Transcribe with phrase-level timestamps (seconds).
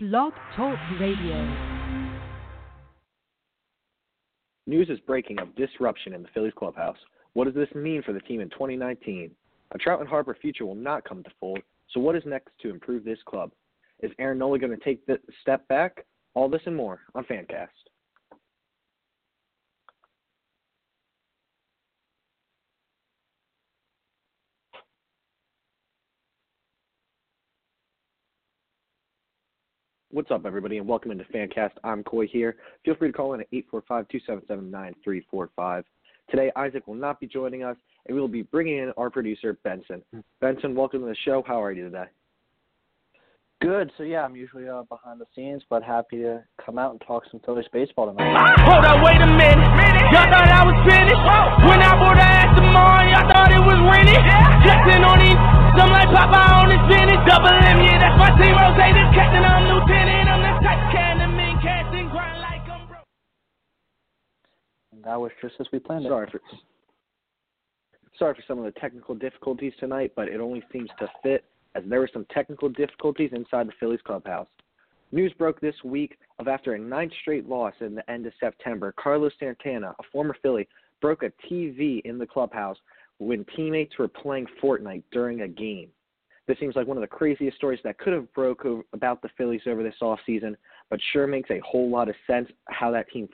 [0.00, 1.44] Blog Talk Radio.
[4.68, 6.96] News is breaking of disruption in the Phillies clubhouse.
[7.32, 9.32] What does this mean for the team in 2019?
[9.72, 11.58] A Trout and Harper future will not come to fold,
[11.90, 13.50] so what is next to improve this club?
[14.00, 16.06] Is Aaron Nola going to take the step back?
[16.34, 17.66] All this and more on Phancast.
[30.18, 31.70] What's up, everybody, and welcome into Phancast.
[31.84, 32.56] I'm Koy here.
[32.84, 35.84] Feel free to call in at 845-277-9345.
[36.28, 39.56] Today, Isaac will not be joining us, and we will be bringing in our producer,
[39.62, 40.02] Benson.
[40.40, 41.44] Benson, welcome to the show.
[41.46, 42.06] How are you today?
[43.62, 43.92] Good.
[43.96, 47.22] So yeah, I'm usually uh, behind the scenes, but happy to come out and talk
[47.30, 48.58] some Phillies baseball tonight.
[48.66, 49.70] Hold on, wait a minute.
[50.14, 51.22] Y'all thought I was finished?
[51.66, 54.22] When I bought the ass tomorrow, y'all thought it was rented?
[54.62, 55.38] Flexing on these,
[55.76, 57.20] some like Popeye on his finish.
[57.26, 58.54] Double M, yeah, that's my team.
[58.54, 60.26] Rotated, captain, I'm lieutenant.
[60.28, 63.04] I'm the type can, the mean cast and grind like I'm broke.
[65.04, 66.08] That was just as we planned it.
[66.08, 66.40] Sorry for
[68.18, 71.44] sorry for some of the technical difficulties tonight, but it only seems to fit
[71.74, 74.48] as there were some technical difficulties inside the Phillies clubhouse.
[75.12, 78.92] News broke this week of after a ninth straight loss in the end of September,
[78.98, 80.68] Carlos Santana, a former Philly,
[81.00, 82.76] broke a TV in the clubhouse
[83.18, 85.88] when teammates were playing Fortnite during a game.
[86.46, 89.28] This seems like one of the craziest stories that could have broke o- about the
[89.36, 90.56] Phillies over this offseason,
[90.88, 93.28] but sure makes a whole lot of sense how that team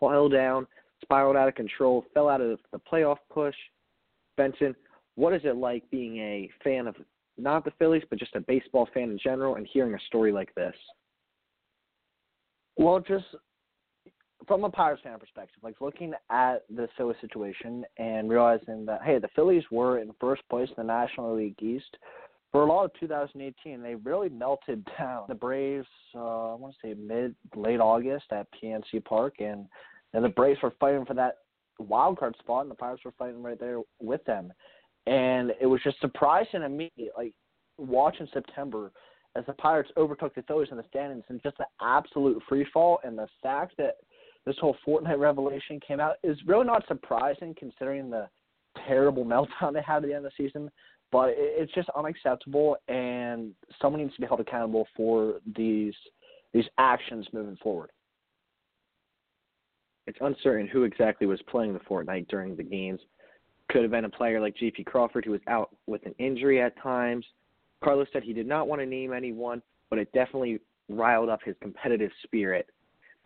[0.00, 0.66] fell down,
[1.02, 3.54] spiraled out of control, fell out of the playoff push.
[4.36, 4.74] Benson,
[5.16, 6.96] what is it like being a fan of
[7.36, 10.54] not the Phillies, but just a baseball fan in general, and hearing a story like
[10.54, 10.74] this?
[12.76, 13.26] Well, just
[14.46, 19.18] from a Pirates fan perspective, like looking at the Phillies situation and realizing that hey,
[19.18, 21.96] the Phillies were in first place in the National League East
[22.52, 23.82] for a lot of 2018.
[23.82, 25.24] They really melted down.
[25.28, 29.66] The Braves, uh, I want to say mid late August at PNC Park, and
[30.12, 31.38] and the Braves were fighting for that
[31.78, 34.52] wild card spot, and the Pirates were fighting right there with them.
[35.06, 37.34] And it was just surprising to me, like
[37.76, 38.92] watching September
[39.36, 43.00] as the Pirates overtook the Phillies in the standings and just the absolute free fall
[43.02, 43.96] and the fact that
[44.46, 48.28] this whole Fortnite revelation came out is really not surprising considering the
[48.86, 50.70] terrible meltdown they had at the end of the season.
[51.12, 55.94] But it, it's just unacceptable, and someone needs to be held accountable for these
[56.52, 57.90] these actions moving forward.
[60.06, 63.00] It's uncertain who exactly was playing the Fortnite during the games.
[63.70, 64.84] Could have been a player like J.P.
[64.84, 67.24] Crawford who was out with an injury at times.
[67.82, 71.56] Carlos said he did not want to name anyone, but it definitely riled up his
[71.60, 72.68] competitive spirit.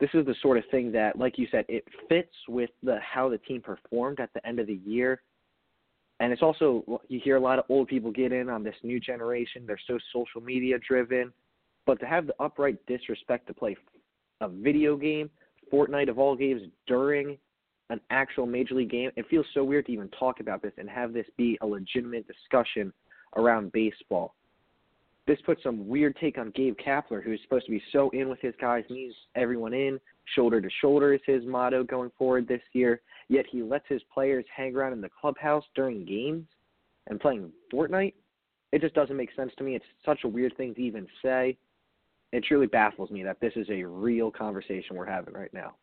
[0.01, 3.29] This is the sort of thing that, like you said, it fits with the how
[3.29, 5.23] the team performed at the end of the year.
[6.21, 9.01] And it's also you hear a lot of old people get in on this new
[9.01, 9.65] generation.
[9.67, 11.33] They're so social media driven,
[11.87, 13.77] but to have the upright disrespect to play
[14.41, 15.31] a video game,
[15.73, 17.39] Fortnite of all games during
[17.91, 20.89] an actual major league game, it feels so weird to even talk about this and
[20.89, 22.93] have this be a legitimate discussion
[23.37, 24.35] around baseball.
[25.29, 28.41] This puts some weird take on Gabe Kapler, who's supposed to be so in with
[28.41, 30.01] his guys, needs everyone in,
[30.35, 33.03] shoulder to shoulder is his motto going forward this year.
[33.29, 36.47] Yet he lets his players hang around in the clubhouse during games
[37.09, 38.15] and playing Fortnite.
[38.73, 39.77] It just doesn't make sense to me.
[39.77, 41.59] It's such a weird thing to even say.
[42.33, 45.75] It truly baffles me that this is a real conversation we're having right now.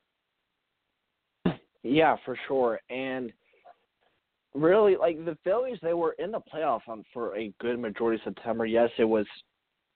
[1.83, 2.79] Yeah, for sure.
[2.89, 3.31] And
[4.55, 8.33] really, like the Phillies, they were in the playoff um, for a good majority of
[8.33, 8.65] September.
[8.65, 9.25] Yes, it was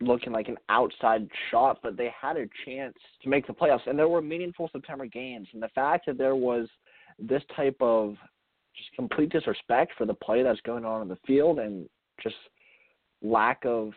[0.02, 3.98] looking like an outside shot, but they had a chance to make the playoffs, and
[3.98, 5.48] there were meaningful September games.
[5.54, 6.68] And the fact that there was
[7.18, 8.16] this type of
[8.76, 11.88] just complete disrespect for the play that's going on in the field, and
[12.22, 12.36] just
[13.22, 13.92] lack of,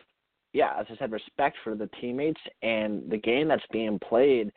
[0.51, 4.51] yeah, as I said, respect for the teammates and the game that's being played.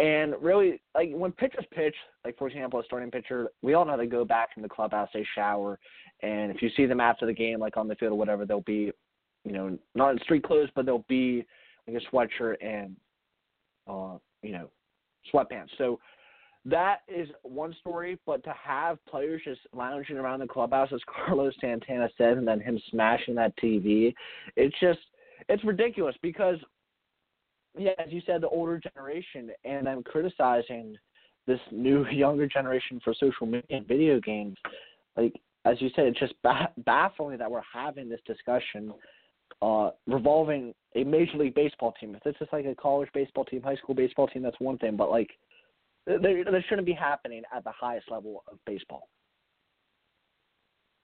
[0.00, 1.94] And really, like when pitchers pitch,
[2.24, 5.10] like for example, a starting pitcher, we all know they go back in the clubhouse,
[5.12, 5.78] they shower,
[6.22, 8.62] and if you see them after the game, like on the field or whatever, they'll
[8.62, 8.90] be,
[9.44, 11.44] you know, not in street clothes, but they'll be
[11.86, 12.96] like a sweatshirt and,
[13.86, 14.70] uh, you know,
[15.32, 15.68] sweatpants.
[15.76, 16.00] So
[16.64, 21.52] that is one story, but to have players just lounging around the clubhouse, as Carlos
[21.60, 24.14] Santana said, and then him smashing that TV,
[24.56, 25.00] it's just
[25.50, 26.56] it's ridiculous because
[27.78, 30.96] yeah, as you said, the older generation, and I'm criticizing
[31.46, 34.56] this new younger generation for social media and video games.
[35.16, 35.34] Like
[35.64, 38.92] as you said, it's just ba- baffling that we're having this discussion
[39.62, 42.14] uh, revolving a major league baseball team.
[42.14, 44.96] If it's just like a college baseball team, high school baseball team, that's one thing.
[44.96, 45.30] But like,
[46.06, 49.08] they shouldn't be happening at the highest level of baseball.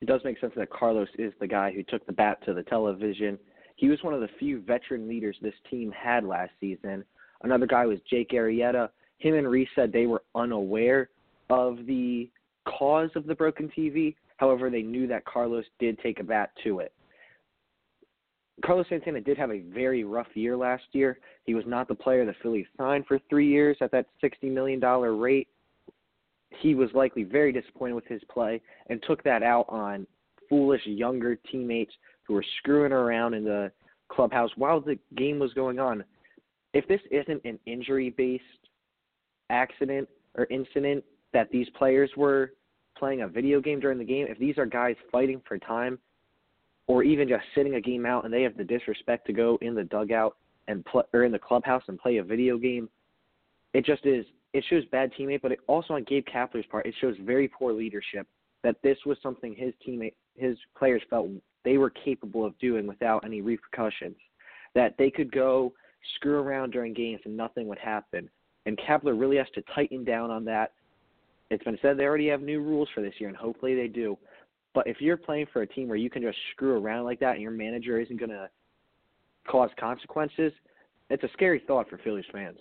[0.01, 2.63] It does make sense that Carlos is the guy who took the bat to the
[2.63, 3.39] television
[3.77, 7.05] He was one of the few veteran leaders this team had last season.
[7.43, 8.89] Another guy was Jake Arrieta.
[9.19, 11.11] Him and Rhys said they were unaware
[11.51, 12.29] of the
[12.67, 14.17] cause of the broken TV.
[14.39, 16.93] However, they knew that Carlos did take a bat to it.
[18.65, 21.19] Carlos Santana did have a very rough year last year.
[21.45, 24.81] He was not the player the Phillies signed for three years at that $60 million
[24.81, 25.49] rate.
[26.61, 30.07] He was likely very disappointed with his play and took that out on
[30.49, 31.93] foolish younger teammates
[32.27, 33.71] who were screwing around in the
[34.09, 36.05] clubhouse while the game was going on.
[36.73, 38.45] If this isn't an injury based
[39.51, 42.53] accident or incident that these players were
[42.99, 45.99] playing a video game during the game, if these are guys fighting for time
[46.87, 49.75] or even just sitting a game out and they have the disrespect to go in
[49.75, 50.37] the dugout
[50.69, 52.89] and play or in the clubhouse and play a video game,
[53.73, 56.95] it just is it shows bad teammate, but it also on Gabe Kapler's part, it
[57.01, 58.27] shows very poor leadership
[58.63, 61.29] that this was something his teammate his players felt
[61.67, 64.17] they were capable of doing without any repercussions.
[64.77, 65.73] That they could go
[66.15, 68.31] screw around during games and nothing would happen.
[68.67, 70.73] And Kapler really has to tighten down on that.
[71.51, 74.17] It's been said they already have new rules for this year, and hopefully they do.
[74.75, 77.35] But if you're playing for a team where you can just screw around like that
[77.35, 78.49] and your manager isn't going to
[79.49, 80.53] cause consequences,
[81.11, 82.59] it's a scary thought for Phillies fans.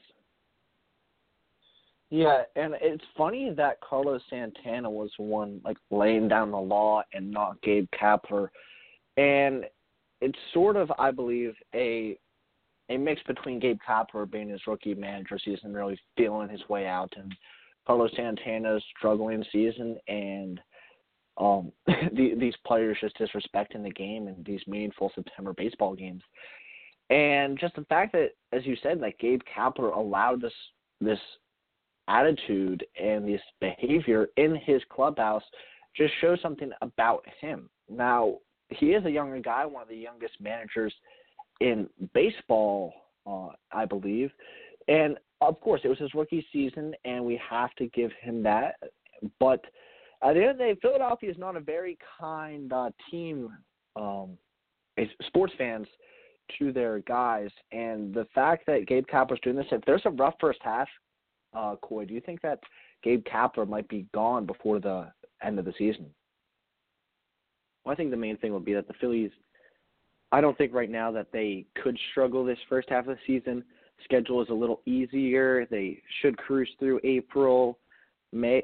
[2.09, 7.03] Yeah, and it's funny that Carlos Santana was the one like laying down the law
[7.13, 8.49] and not Gabe Kapler,
[9.17, 9.65] and
[10.21, 12.17] it's sort of I believe a
[12.89, 17.11] a mix between Gabe Kapler being his rookie manager season, really feeling his way out,
[17.17, 17.33] and
[17.87, 20.61] Carlos Santana's struggling season, and
[21.37, 26.21] um, the, these players just disrespecting the game and these meaningful September baseball games,
[27.09, 30.53] and just the fact that, as you said, like Gabe Kapler allowed this
[31.01, 31.19] this
[32.07, 35.43] attitude and this behavior in his clubhouse
[35.95, 37.69] just shows something about him.
[37.89, 38.35] Now,
[38.69, 40.93] he is a younger guy, one of the youngest managers
[41.61, 42.93] in baseball,
[43.27, 44.31] uh, I believe.
[44.87, 48.75] And of course, it was his rookie season, and we have to give him that.
[49.39, 49.63] But
[50.23, 53.49] at the end of the day, Philadelphia is not a very kind uh, team,
[53.95, 54.37] um,
[55.27, 55.87] sports fans,
[56.59, 57.49] to their guys.
[57.71, 60.87] And the fact that Gabe Kapler's doing this, if there's a rough first half,
[61.55, 62.59] uh, Koy, do you think that
[63.03, 65.11] Gabe Kapler might be gone before the
[65.43, 66.07] end of the season?
[67.85, 69.31] Well, I think the main thing would be that the Phillies.
[70.31, 73.63] I don't think right now that they could struggle this first half of the season.
[74.03, 75.65] Schedule is a little easier.
[75.69, 77.79] They should cruise through April.
[78.33, 78.63] May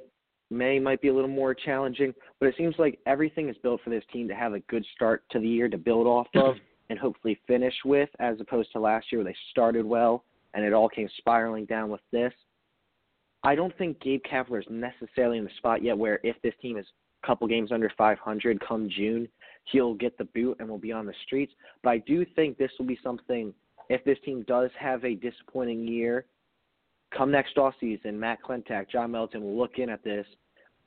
[0.50, 3.90] May might be a little more challenging, but it seems like everything is built for
[3.90, 6.56] this team to have a good start to the year to build off of
[6.90, 10.74] and hopefully finish with, as opposed to last year where they started well and it
[10.74, 12.34] all came spiraling down with this.
[13.44, 16.78] I don't think Gabe Kapler is necessarily in the spot yet where if this team
[16.78, 16.86] is
[17.26, 19.28] couple games under 500 come June,
[19.66, 21.54] he'll get the boot and will be on the streets.
[21.84, 23.54] But I do think this will be something
[23.90, 26.26] if this team does have a disappointing year,
[27.16, 30.26] come next off season, Matt Klentak, John Middleton will look in at this.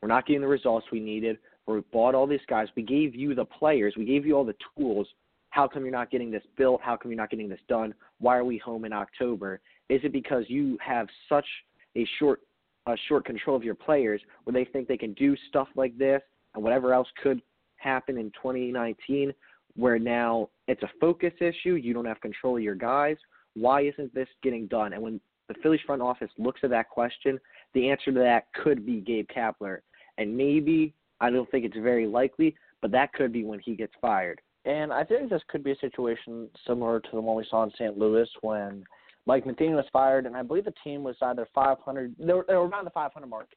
[0.01, 1.39] We're not getting the results we needed.
[1.67, 2.69] We bought all these guys.
[2.77, 3.95] We gave you the players.
[3.97, 5.07] We gave you all the tools.
[5.51, 6.81] How come you're not getting this built?
[6.83, 7.95] How come you're not getting this done?
[8.19, 9.61] Why are we home in October?
[9.89, 11.47] Is it because you have such–
[11.97, 12.41] a short
[12.87, 16.21] a short control of your players where they think they can do stuff like this
[16.55, 17.41] and whatever else could
[17.77, 19.33] happen in 2019
[19.77, 23.17] where now it's a focus issue you don't have control of your guys
[23.55, 27.39] why isn't this getting done and when the Phillies front office looks at that question
[27.75, 29.79] the answer to that could be Gabe Kapler
[30.19, 33.93] and maybe I don't think it's very likely but that could be when he gets
[34.01, 37.65] fired and I think this could be a situation similar to the one we saw
[37.65, 37.99] in St.
[37.99, 38.85] Louis when
[39.27, 42.15] Mike Matheny was fired, and I believe the team was either 500.
[42.19, 43.49] They were, they were around the 500 mark,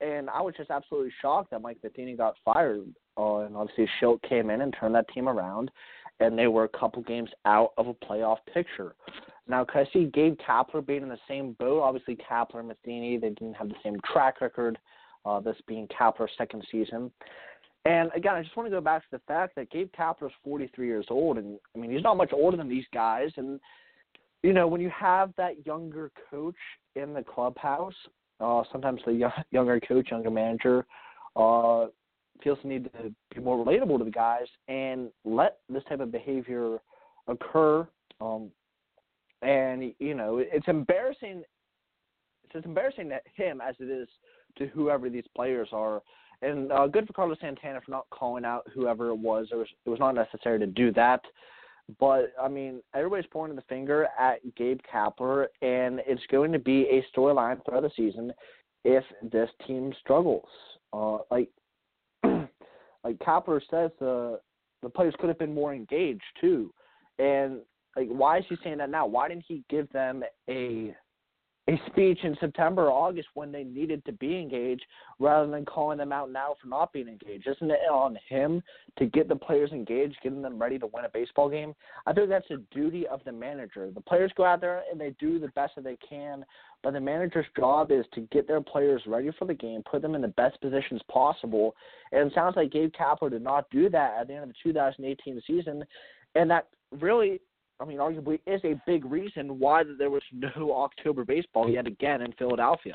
[0.00, 2.92] and I was just absolutely shocked that Mike Matheny got fired.
[3.16, 5.70] Uh, and obviously, Shildt came in and turned that team around,
[6.20, 8.94] and they were a couple games out of a playoff picture.
[9.46, 11.82] Now, can I see Gabe Kapler being in the same boat?
[11.82, 14.78] Obviously, Kapler and Matheny they didn't have the same track record.
[15.24, 17.08] Uh, this being Kapler's second season.
[17.84, 20.32] And again, I just want to go back to the fact that Gabe Kapler is
[20.42, 23.60] 43 years old, and I mean he's not much older than these guys, and
[24.42, 26.56] you know, when you have that younger coach
[26.96, 27.94] in the clubhouse,
[28.40, 30.84] uh, sometimes the young, younger coach, younger manager,
[31.36, 31.86] uh,
[32.42, 36.10] feels the need to be more relatable to the guys and let this type of
[36.10, 36.78] behavior
[37.28, 37.86] occur.
[38.20, 38.50] Um,
[39.42, 41.42] and you know, it's embarrassing.
[42.44, 44.08] It's as embarrassing to him as it is
[44.58, 46.02] to whoever these players are.
[46.42, 49.48] And uh, good for Carlos Santana for not calling out whoever it was.
[49.52, 51.20] It was it was not necessary to do that.
[51.98, 56.82] But I mean, everybody's pointing the finger at Gabe Kapler, and it's going to be
[56.82, 58.32] a storyline throughout the season
[58.84, 60.48] if this team struggles.
[60.92, 61.48] Uh, like
[62.24, 64.40] like Kapler says, the
[64.82, 66.72] the players could have been more engaged too,
[67.18, 67.60] And
[67.96, 69.06] like, why is he saying that now?
[69.06, 70.94] Why didn't he give them a
[71.68, 74.84] a speech in September or August when they needed to be engaged
[75.20, 77.46] rather than calling them out now for not being engaged?
[77.46, 78.62] Isn't it on him
[78.98, 81.74] to get the players engaged, getting them ready to win a baseball game?
[82.06, 83.90] I think that's a duty of the manager.
[83.94, 86.44] The players go out there and they do the best that they can,
[86.82, 90.16] but the manager's job is to get their players ready for the game, put them
[90.16, 91.76] in the best positions possible.
[92.10, 94.54] And it sounds like Gabe Kapler did not do that at the end of the
[94.64, 95.84] 2018 season,
[96.34, 97.40] and that really
[97.82, 102.22] I mean, arguably is a big reason why there was no October baseball yet again
[102.22, 102.94] in Philadelphia.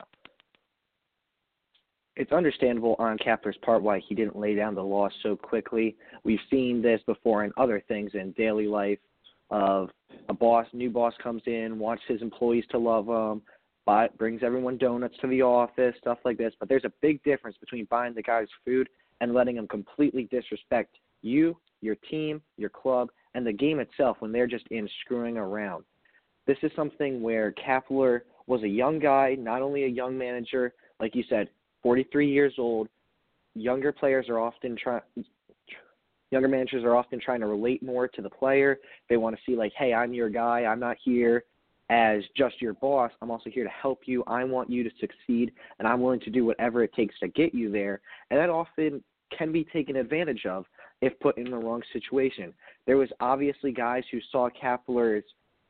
[2.15, 5.95] It's understandable on Kapler's part why he didn't lay down the law so quickly.
[6.23, 8.97] We've seen this before in other things in daily life
[9.51, 9.89] of
[10.29, 13.41] a boss, new boss comes in, wants his employees to love him,
[13.85, 16.53] buy, brings everyone donuts to the office, stuff like this.
[16.59, 18.89] But there's a big difference between buying the guy's food
[19.21, 24.31] and letting him completely disrespect you, your team, your club, and the game itself when
[24.31, 25.85] they're just in screwing around.
[26.47, 31.13] This is something where Kapler was a young guy, not only a young manager, like
[31.13, 31.47] you said,
[31.83, 32.89] 43 years old.
[33.53, 35.01] Younger players are often trying
[36.31, 38.79] younger managers are often trying to relate more to the player.
[39.07, 40.65] They want to see like, "Hey, I'm your guy.
[40.65, 41.43] I'm not here
[41.89, 43.11] as just your boss.
[43.21, 44.23] I'm also here to help you.
[44.25, 47.53] I want you to succeed, and I'm willing to do whatever it takes to get
[47.53, 48.01] you there."
[48.31, 50.65] And that often can be taken advantage of
[51.01, 52.53] if put in the wrong situation.
[52.85, 55.25] There was obviously guys who saw Kapler's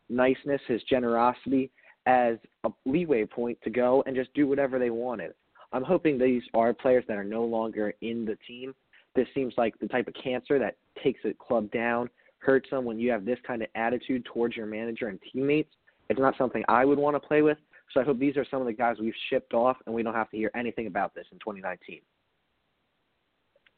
[0.10, 1.72] niceness, his generosity
[2.06, 5.34] as a leeway point to go and just do whatever they wanted.
[5.74, 8.74] I'm hoping these are players that are no longer in the team.
[9.16, 13.00] This seems like the type of cancer that takes a club down, hurts them when
[13.00, 15.74] you have this kind of attitude towards your manager and teammates.
[16.10, 17.58] It's not something I would want to play with.
[17.94, 20.14] So I hope these are some of the guys we've shipped off and we don't
[20.14, 22.02] have to hear anything about this in 2019.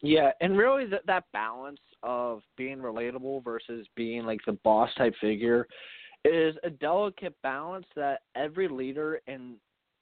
[0.02, 5.14] Yeah, and really that that balance of being relatable versus being like the boss type
[5.20, 5.68] figure
[6.24, 9.56] is a delicate balance that every leader in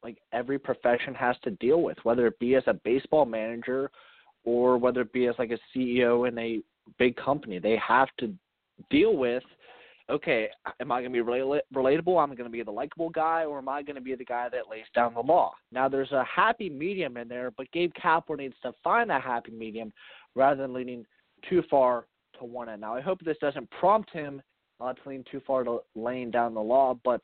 [0.03, 3.89] like every profession has to deal with, whether it be as a baseball manager
[4.43, 6.61] or whether it be as like a CEO in a
[6.99, 7.59] big company.
[7.59, 8.33] They have to
[8.89, 9.43] deal with
[10.09, 10.49] okay,
[10.79, 12.21] am I going to be relatable?
[12.21, 14.47] I'm going to be the likable guy, or am I going to be the guy
[14.49, 15.53] that lays down the law?
[15.71, 19.51] Now, there's a happy medium in there, but Gabe Kapler needs to find that happy
[19.51, 19.91] medium
[20.35, 21.05] rather than leaning
[21.49, 22.07] too far
[22.39, 22.81] to one end.
[22.81, 24.41] Now, I hope this doesn't prompt him
[24.79, 27.21] uh, to lean too far to laying down the law, but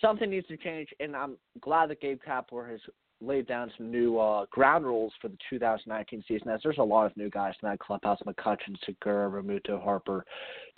[0.00, 2.80] something needs to change, and I'm glad that Gabe Kapler has
[3.22, 6.48] laid down some new uh, ground rules for the 2019 season.
[6.48, 10.24] As there's a lot of new guys in that clubhouse: McCutchen, Segura, Realmuto, Harper.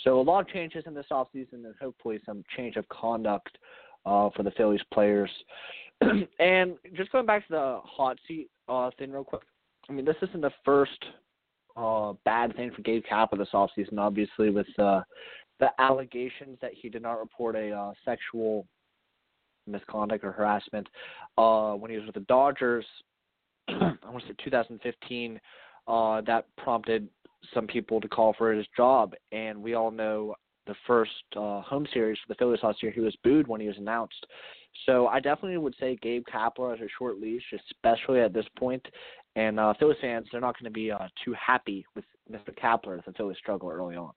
[0.02, 3.56] So a lot of changes in this offseason, and hopefully some change of conduct
[4.06, 5.30] uh, for the Phillies players.
[6.38, 9.42] and just going back to the hot seat uh, thing, real quick.
[9.88, 11.04] I mean, this isn't the first
[11.76, 13.98] uh, bad thing for Gabe Kapler this offseason.
[13.98, 15.02] Obviously, with uh,
[15.60, 18.66] the allegations that he did not report a uh, sexual
[19.66, 20.88] misconduct or harassment
[21.38, 22.86] uh, when he was with the Dodgers.
[23.68, 25.40] I want to say 2015.
[25.86, 27.08] Uh, that prompted
[27.52, 30.34] some people to call for his job, and we all know
[30.66, 33.66] the first uh, home series for the Phillies last year, he was booed when he
[33.66, 34.26] was announced.
[34.86, 38.84] So I definitely would say Gabe Kapler has a short leash, especially at this point.
[39.36, 42.56] And uh, Phillies fans, they're not going to be uh, too happy with Mr.
[42.56, 44.12] Kapler if the Phillies struggle early on.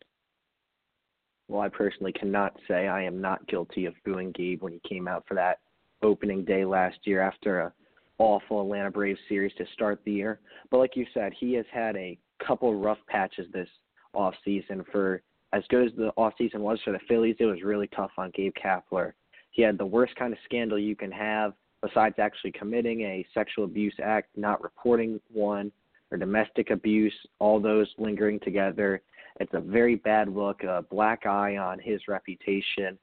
[1.48, 5.08] Well, I personally cannot say I am not guilty of booing Gabe when he came
[5.08, 5.60] out for that
[6.02, 7.74] opening day last year after a
[8.20, 10.40] awful Atlanta Braves series to start the year.
[10.70, 13.70] But like you said, he has had a couple rough patches this
[14.14, 14.84] off season.
[14.92, 15.22] For
[15.54, 18.32] as good as the off season was for the Phillies, it was really tough on
[18.36, 19.14] Gabe Kapler.
[19.52, 23.66] He had the worst kind of scandal you can have, besides actually committing a sexual
[23.66, 25.72] abuse act, not reporting one,
[26.12, 29.02] or domestic abuse, all those lingering together.
[29.40, 32.98] It's a very bad look, a black eye on his reputation.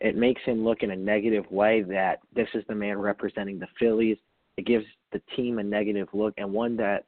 [0.00, 3.68] It makes him look in a negative way that this is the man representing the
[3.78, 4.18] Phillies.
[4.56, 7.04] It gives the team a negative look and one that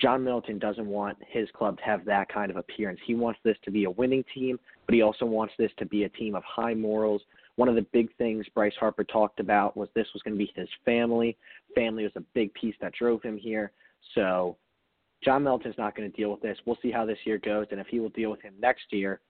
[0.00, 2.98] John Middleton doesn't want his club to have that kind of appearance.
[3.06, 6.04] He wants this to be a winning team, but he also wants this to be
[6.04, 7.22] a team of high morals.
[7.56, 10.52] One of the big things Bryce Harper talked about was this was going to be
[10.56, 11.36] his family.
[11.74, 13.70] Family was a big piece that drove him here.
[14.14, 14.56] So
[15.24, 16.58] John Middleton's not going to deal with this.
[16.66, 19.20] We'll see how this year goes and if he will deal with him next year.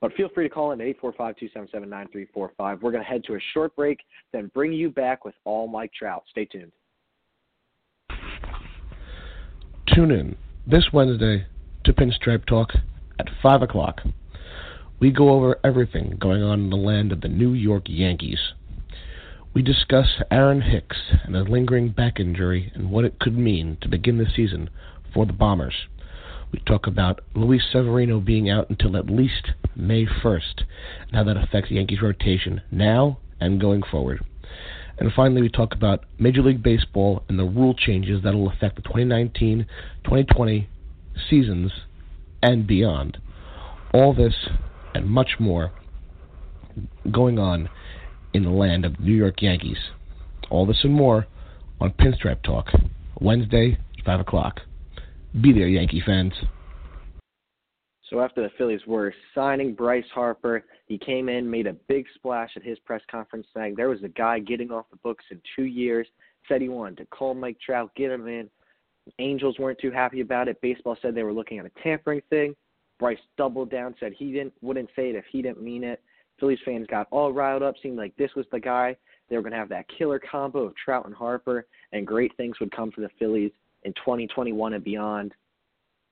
[0.00, 2.58] But feel free to call in 845-277-9345.
[2.58, 4.00] We're going to head to a short break,
[4.32, 6.24] then bring you back with all Mike Trout.
[6.30, 6.72] Stay tuned.
[9.94, 11.46] Tune in this Wednesday
[11.84, 12.72] to Pinstripe Talk
[13.18, 14.02] at 5 o'clock.
[15.00, 18.52] We go over everything going on in the land of the New York Yankees.
[19.54, 23.88] We discuss Aaron Hicks and a lingering back injury and what it could mean to
[23.88, 24.68] begin the season
[25.16, 25.74] for the Bombers.
[26.52, 30.62] We talk about Luis Severino being out until at least May 1st
[31.06, 34.22] and how that affects the Yankees rotation now and going forward.
[34.98, 38.76] And finally, we talk about Major League Baseball and the rule changes that will affect
[38.76, 39.66] the 2019
[40.04, 40.68] 2020
[41.30, 41.72] seasons
[42.42, 43.16] and beyond.
[43.94, 44.34] All this
[44.94, 45.72] and much more
[47.10, 47.70] going on
[48.34, 49.78] in the land of New York Yankees.
[50.50, 51.26] All this and more
[51.80, 52.66] on Pinstripe Talk,
[53.18, 54.60] Wednesday, 5 o'clock.
[55.40, 56.32] Be there, Yankee fans.
[58.08, 62.50] So after the Phillies were signing Bryce Harper, he came in, made a big splash
[62.56, 65.64] at his press conference saying there was a guy getting off the books in two
[65.64, 66.06] years,
[66.48, 68.48] said he wanted to call Mike Trout, get him in.
[69.18, 70.60] Angels weren't too happy about it.
[70.60, 72.54] Baseball said they were looking at a tampering thing.
[72.98, 76.00] Bryce doubled down, said he didn't wouldn't say it if he didn't mean it.
[76.40, 78.96] Phillies fans got all riled up, seemed like this was the guy.
[79.28, 82.58] They were going to have that killer combo of Trout and Harper, and great things
[82.60, 83.52] would come for the Phillies
[83.86, 85.32] in 2021 and beyond.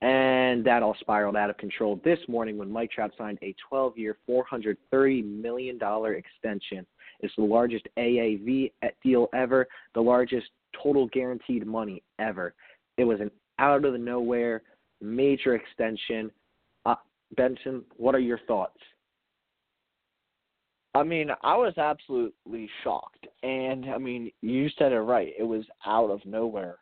[0.01, 3.99] And that all spiraled out of control this morning when Mike Trout signed a 12
[3.99, 6.87] year, $430 million extension.
[7.21, 10.47] It's the largest AAV deal ever, the largest
[10.83, 12.55] total guaranteed money ever.
[12.97, 14.63] It was an out of the nowhere
[15.01, 16.31] major extension.
[16.87, 16.97] Uh,
[17.37, 18.79] Benson, what are your thoughts?
[20.95, 23.27] I mean, I was absolutely shocked.
[23.43, 25.33] And I mean, you said it right.
[25.39, 26.79] It was out of nowhere.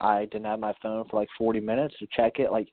[0.00, 2.50] I didn't have my phone for like 40 minutes to check it.
[2.50, 2.68] Like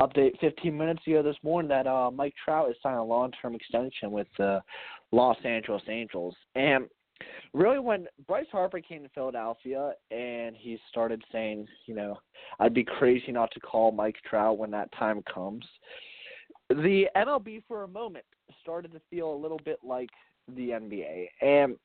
[0.00, 4.10] update 15 minutes ago this morning that uh Mike Trout is signing a long-term extension
[4.10, 4.60] with the
[5.12, 6.34] Los Angeles Angels.
[6.54, 6.86] And
[7.52, 12.18] really when Bryce Harper came to Philadelphia and he started saying, you know,
[12.58, 15.64] I'd be crazy not to call Mike Trout when that time comes.
[16.68, 18.24] The MLB for a moment
[18.62, 20.10] started to feel a little bit like
[20.56, 21.28] the NBA.
[21.40, 21.76] And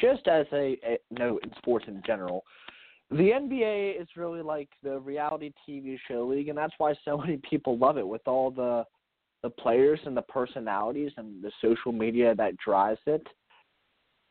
[0.00, 2.44] just as a, a note in sports in general,
[3.12, 7.38] the NBA is really like the reality TV show league, and that's why so many
[7.48, 8.84] people love it with all the
[9.42, 13.26] the players and the personalities and the social media that drives it.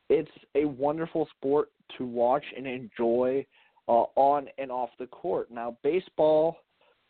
[0.09, 3.45] It's a wonderful sport to watch and enjoy
[3.89, 5.51] uh, on and off the court.
[5.51, 6.55] Now, baseball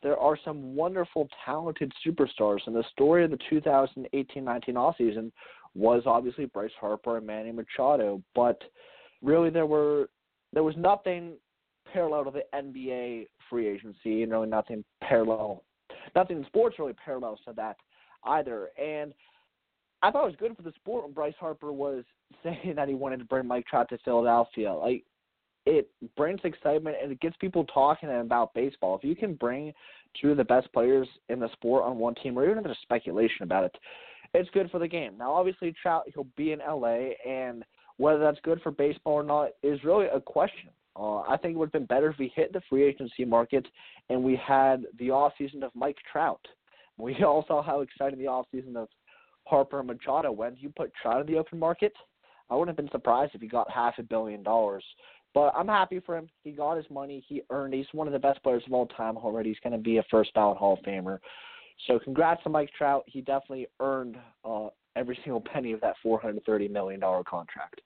[0.03, 2.59] there are some wonderful, talented superstars.
[2.65, 5.31] And the story of the 2018-19 offseason
[5.75, 8.61] was obviously Bryce Harper and Manny Machado, but
[9.21, 10.09] really there were
[10.53, 11.33] there was nothing
[11.91, 15.63] parallel to the NBA free agency, and really nothing parallel,
[16.15, 17.77] nothing in sports really parallels to that
[18.25, 18.69] either.
[18.81, 19.13] And
[20.01, 22.03] I thought it was good for the sport when Bryce Harper was
[22.43, 24.73] saying that he wanted to bring Mike Trout to Philadelphia.
[24.73, 25.03] Like
[25.65, 28.97] it brings excitement and it gets people talking about baseball.
[28.97, 29.73] If you can bring
[30.19, 32.77] two of the best players in the sport on one team, or even if there's
[32.81, 33.75] speculation about it,
[34.33, 35.17] it's good for the game.
[35.17, 37.63] Now, obviously, Trout he'll be in LA, and
[37.97, 40.69] whether that's good for baseball or not is really a question.
[40.95, 43.65] Uh, I think it would have been better if we hit the free agency market
[44.09, 46.41] and we had the off season of Mike Trout.
[46.97, 48.87] We all saw how exciting the off season of
[49.47, 50.61] Harper Machado went.
[50.61, 51.93] You put Trout in the open market,
[52.51, 54.83] I wouldn't have been surprised if he got half a billion dollars.
[55.33, 56.29] But I'm happy for him.
[56.43, 57.23] He got his money.
[57.27, 57.73] He earned.
[57.73, 59.49] He's one of the best players of all time already.
[59.49, 61.19] He's going to be a first ballot Hall of Famer.
[61.87, 63.03] So congrats to Mike Trout.
[63.07, 67.79] He definitely earned uh, every single penny of that $430 million contract.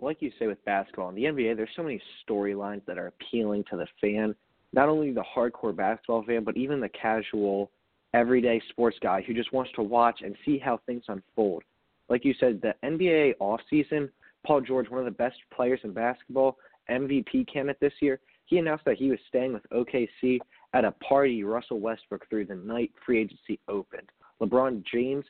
[0.00, 3.64] Like you say with basketball in the NBA, there's so many storylines that are appealing
[3.70, 4.34] to the fan,
[4.72, 7.70] not only the hardcore basketball fan, but even the casual,
[8.14, 11.62] everyday sports guy who just wants to watch and see how things unfold.
[12.08, 14.10] Like you said, the NBA off season
[14.46, 16.56] Paul George, one of the best players in basketball,
[16.90, 20.38] MVP candidate this year, he announced that he was staying with OKC
[20.72, 24.08] at a party Russell Westbrook threw the night free agency opened.
[24.40, 25.24] LeBron James,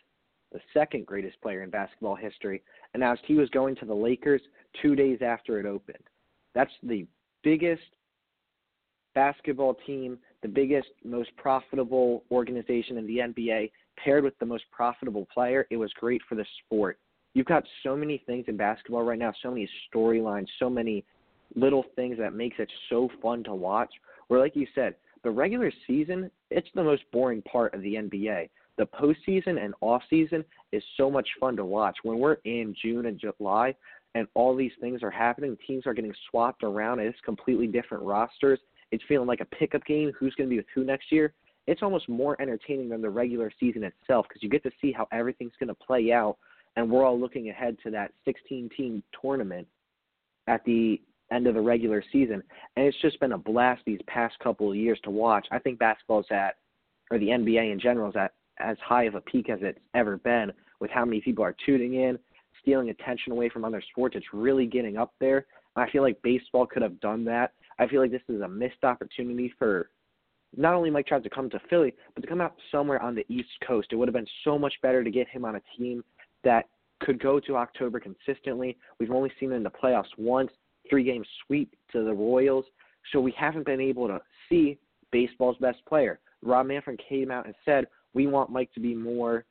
[0.53, 2.63] the second greatest player in basketball history,
[2.95, 4.43] announced he was going to the Lakers
[4.83, 6.03] two days after it opened.
[6.55, 7.07] That's the
[7.43, 7.83] biggest
[9.15, 13.71] basketball team, the biggest, most profitable organization in the NBA,
[14.03, 15.67] paired with the most profitable player.
[15.71, 16.99] It was great for the sport
[17.35, 21.05] you've got so many things in basketball right now, so many storylines, so many
[21.55, 23.91] little things that makes it so fun to watch.
[24.29, 28.49] Where, like you said, the regular season, it's the most boring part of the NBA.
[28.81, 31.99] The postseason and off season is so much fun to watch.
[32.03, 33.75] When we're in June and July
[34.15, 38.59] and all these things are happening, teams are getting swapped around, it's completely different rosters.
[38.91, 40.13] It's feeling like a pickup game.
[40.19, 41.35] Who's going to be with who next year?
[41.67, 45.07] It's almost more entertaining than the regular season itself because you get to see how
[45.13, 46.39] everything's going to play out
[46.77, 49.69] and we're all looking ahead to that 16 team tournament
[50.47, 52.43] at the end of the regular season.
[52.79, 55.47] And it's just been a blast these past couple of years to watch.
[55.51, 56.55] I think basketball's at,
[57.11, 60.17] or the NBA in general, is at as high of a peak as it's ever
[60.19, 62.19] been with how many people are tuning in,
[62.63, 64.17] stealing attention away from other sports.
[64.17, 65.47] It's really getting up there.
[65.77, 68.85] I feel like baseball could have done that I feel like this is a missed
[68.85, 69.89] opportunity for
[70.55, 73.25] not only Mike Trout to come to Philly, but to come out somewhere on the
[73.33, 73.89] East Coast.
[73.91, 76.05] It would have been so much better to get him on a team
[76.45, 76.69] that
[77.01, 78.77] could go to October consistently.
[78.99, 80.51] We've only seen it in the playoffs once,
[80.91, 82.67] three game sweep to the Royals.
[83.13, 84.21] So we haven't been able to
[84.51, 84.79] see
[85.11, 86.21] baseball's best player.
[86.43, 89.45] Rob Manfred came out and said, We want Mike to be more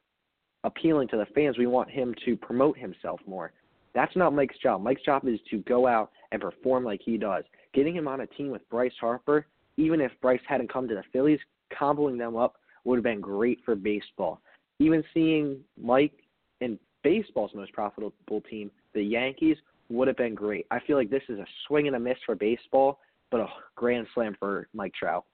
[0.63, 1.57] appealing to the fans.
[1.57, 3.51] We want him to promote himself more.
[3.95, 4.81] That's not Mike's job.
[4.81, 7.43] Mike's job is to go out and perform like he does.
[7.73, 9.45] Getting him on a team with Bryce Harper,
[9.77, 11.39] even if Bryce hadn't come to the Phillies,
[11.73, 14.41] comboing them up would have been great for baseball.
[14.79, 16.13] Even seeing Mike
[16.61, 19.57] in baseball's most profitable team, the Yankees,
[19.89, 20.65] would have been great.
[20.71, 22.99] I feel like this is a swing and a miss for baseball,
[23.31, 25.25] but a grand slam for Mike Trout.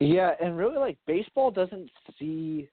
[0.00, 2.68] Yeah, and really like baseball doesn't see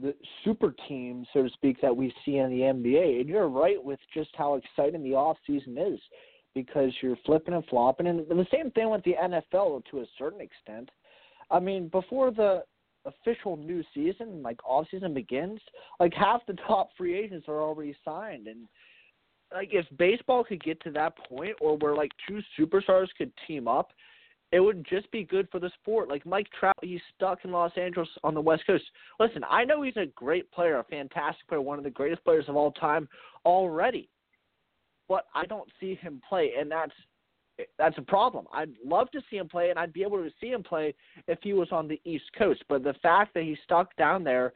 [0.00, 3.20] the super team, so to speak, that we see in the NBA.
[3.20, 5.98] And you're right with just how exciting the off season is
[6.54, 8.06] because you're flipping and flopping.
[8.06, 10.90] And the same thing with the NFL to a certain extent.
[11.50, 12.64] I mean, before the
[13.04, 15.60] official new season, like off season begins,
[16.00, 18.66] like half the top free agents are already signed and
[19.54, 23.68] like if baseball could get to that point or where like two superstars could team
[23.68, 23.92] up
[24.52, 26.08] it would just be good for the sport.
[26.08, 28.84] Like Mike Trout, he's stuck in Los Angeles on the West Coast.
[29.18, 32.44] Listen, I know he's a great player, a fantastic player, one of the greatest players
[32.48, 33.08] of all time
[33.44, 34.08] already,
[35.08, 36.92] but I don't see him play, and that's
[37.78, 38.46] that's a problem.
[38.52, 40.94] I'd love to see him play, and I'd be able to see him play
[41.26, 42.62] if he was on the East Coast.
[42.68, 44.52] But the fact that he's stuck down there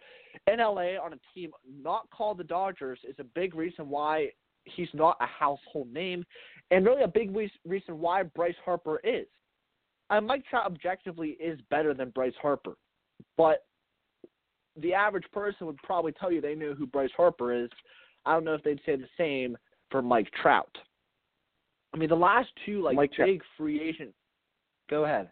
[0.46, 1.50] in LA on a team
[1.83, 4.29] not called the Dodgers is a big reason why
[4.64, 6.24] he's not a household name,
[6.70, 9.26] and really a big reason why Bryce Harper is
[10.11, 12.77] uh, Mike Trout objectively is better than Bryce Harper,
[13.37, 13.64] but
[14.77, 17.70] the average person would probably tell you they knew who Bryce Harper is.
[18.27, 19.57] I don't know if they'd say the same
[19.90, 20.77] for Mike Trout.
[21.94, 24.12] I mean, the last two like Mike big free agent.
[24.88, 25.31] Go ahead.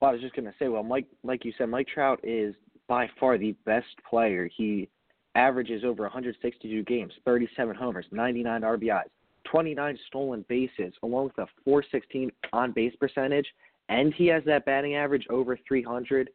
[0.00, 2.54] Well, I was just gonna say, well, Mike, like you said, Mike Trout is
[2.88, 4.48] by far the best player.
[4.56, 4.88] He
[5.34, 9.04] averages over 162 games, 37 homers, 99 RBIs.
[9.50, 13.46] 29 stolen bases, along with a 416 on base percentage,
[13.88, 16.30] and he has that batting average over 300.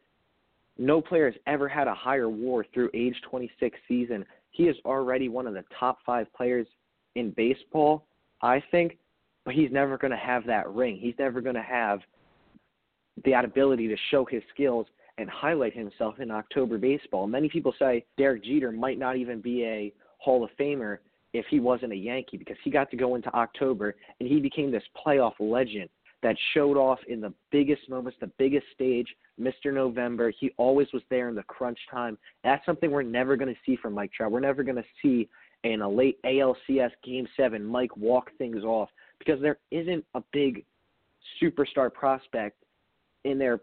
[0.78, 4.26] No player has ever had a higher WAR through age 26 season.
[4.52, 6.68] He is already one of the top five players
[7.16, 8.06] in baseball,
[8.42, 8.98] I think,
[9.46, 10.98] but he's never going to have that ring.
[10.98, 12.00] He's never going to have
[13.24, 17.26] that ability to show his skills and highlight himself in October baseball.
[17.28, 20.98] Many people say Derek Jeter might not even be a Hall of Famer
[21.38, 24.72] if he wasn't a Yankee because he got to go into October and he became
[24.72, 25.90] this playoff legend
[26.24, 29.08] that showed off in the biggest moments, the biggest stage,
[29.40, 29.74] Mr.
[29.74, 30.32] November.
[30.40, 32.18] He always was there in the crunch time.
[32.44, 34.32] That's something we're never going to see from Mike Trout.
[34.32, 35.30] We're never going to see
[35.64, 40.64] in a late ALCS Game 7 Mike walk things off because there isn't a big
[41.42, 42.64] superstar prospect
[43.24, 43.60] in their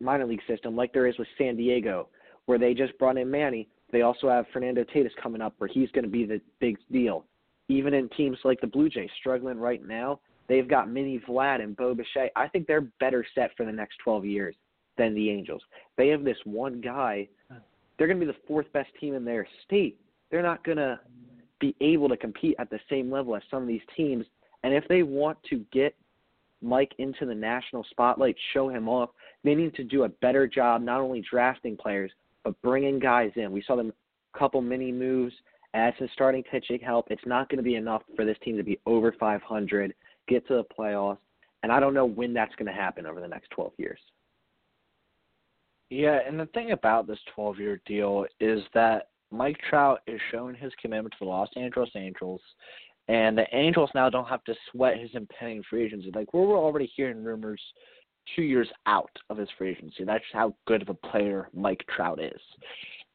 [0.00, 2.08] minor league system like there is with San Diego,
[2.46, 5.90] where they just brought in Manny they also have Fernando Tatis coming up, where he's
[5.92, 7.24] going to be the big deal.
[7.68, 11.76] Even in teams like the Blue Jays struggling right now, they've got Mini Vlad and
[11.76, 12.32] Bo Bichette.
[12.36, 14.54] I think they're better set for the next 12 years
[14.96, 15.62] than the Angels.
[15.96, 17.28] They have this one guy.
[17.96, 19.98] They're going to be the fourth best team in their state.
[20.30, 20.98] They're not going to
[21.60, 24.26] be able to compete at the same level as some of these teams.
[24.64, 25.94] And if they want to get
[26.60, 29.10] Mike into the national spotlight, show him off,
[29.44, 32.10] they need to do a better job not only drafting players,
[32.44, 33.50] but bringing guys in.
[33.50, 33.92] We saw them
[34.34, 35.34] a couple mini moves,
[35.74, 37.06] add some starting pitching help.
[37.10, 39.94] It's not going to be enough for this team to be over 500,
[40.28, 41.18] get to the playoffs,
[41.62, 43.98] and I don't know when that's going to happen over the next 12 years.
[45.90, 50.54] Yeah, and the thing about this 12 year deal is that Mike Trout is showing
[50.54, 52.40] his commitment to the Los Angeles Angels,
[53.08, 56.10] and the Angels now don't have to sweat his impending free agency.
[56.14, 57.60] Like, we're already hearing rumors
[58.34, 60.04] two years out of his free agency.
[60.04, 62.40] That's how good of a player Mike Trout is.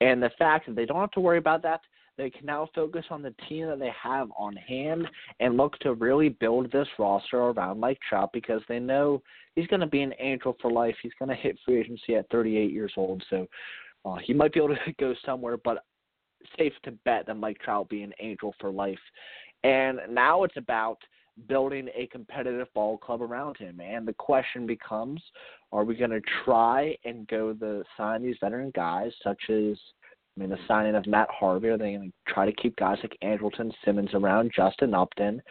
[0.01, 1.81] And the fact that they don't have to worry about that,
[2.17, 5.07] they can now focus on the team that they have on hand
[5.39, 9.21] and look to really build this roster around Mike Trout because they know
[9.55, 10.95] he's going to be an angel for life.
[11.01, 13.47] He's going to hit free agency at 38 years old, so
[14.05, 15.85] uh, he might be able to go somewhere, but
[16.57, 18.99] safe to bet that Mike Trout will be an angel for life.
[19.63, 20.97] And now it's about–
[21.47, 23.79] building a competitive ball club around him.
[23.79, 25.21] And the question becomes,
[25.71, 29.77] are we going to try and go the sign these veteran guys, such as
[30.37, 31.69] I mean the signing of Matt Harvey?
[31.69, 35.41] Are they going to try to keep guys like Andrelton Simmons around, Justin Upton?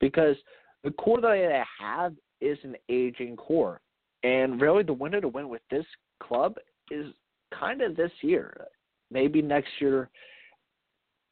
[0.00, 0.36] Because
[0.82, 3.80] the core that they have is an aging core,
[4.22, 5.86] and really the window to win with this
[6.22, 6.56] club
[6.90, 7.06] is
[7.58, 8.66] kind of this year.
[9.10, 10.10] Maybe next year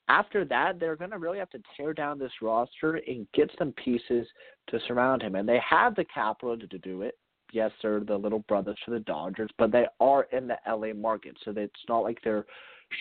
[0.08, 3.72] after that, they're going to really have to tear down this roster and get some
[3.72, 4.26] pieces
[4.68, 5.34] to surround him.
[5.36, 7.18] And they have the capital to, do it.
[7.52, 11.36] Yes, they're the little brothers to the Dodgers, but they are in the LA market,
[11.44, 12.46] so it's not like they're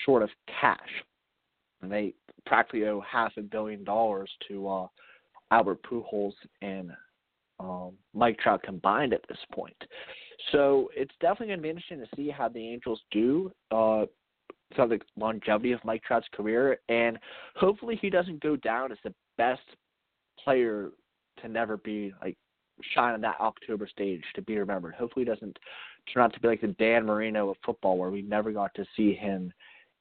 [0.06, 0.80] short of cash.
[1.82, 2.14] And they
[2.46, 4.88] practically owe half a billion dollars to uh,
[5.52, 6.92] Albert Pujols and
[7.60, 9.76] um, Mike Trout combined at this point.
[10.52, 13.52] So it's definitely going to be interesting to see how the Angels do.
[13.70, 14.06] Uh,
[14.78, 17.18] of the longevity of Mike Trout's career, and
[17.56, 19.62] hopefully he doesn't go down as the best
[20.44, 20.90] player
[21.42, 22.38] to never be like
[22.94, 24.96] shine on that October stage to be remembered.
[24.96, 25.58] Hopefully, he doesn't
[26.14, 28.86] turn out to be like the Dan Marino of football, where we never got to
[28.96, 29.54] see him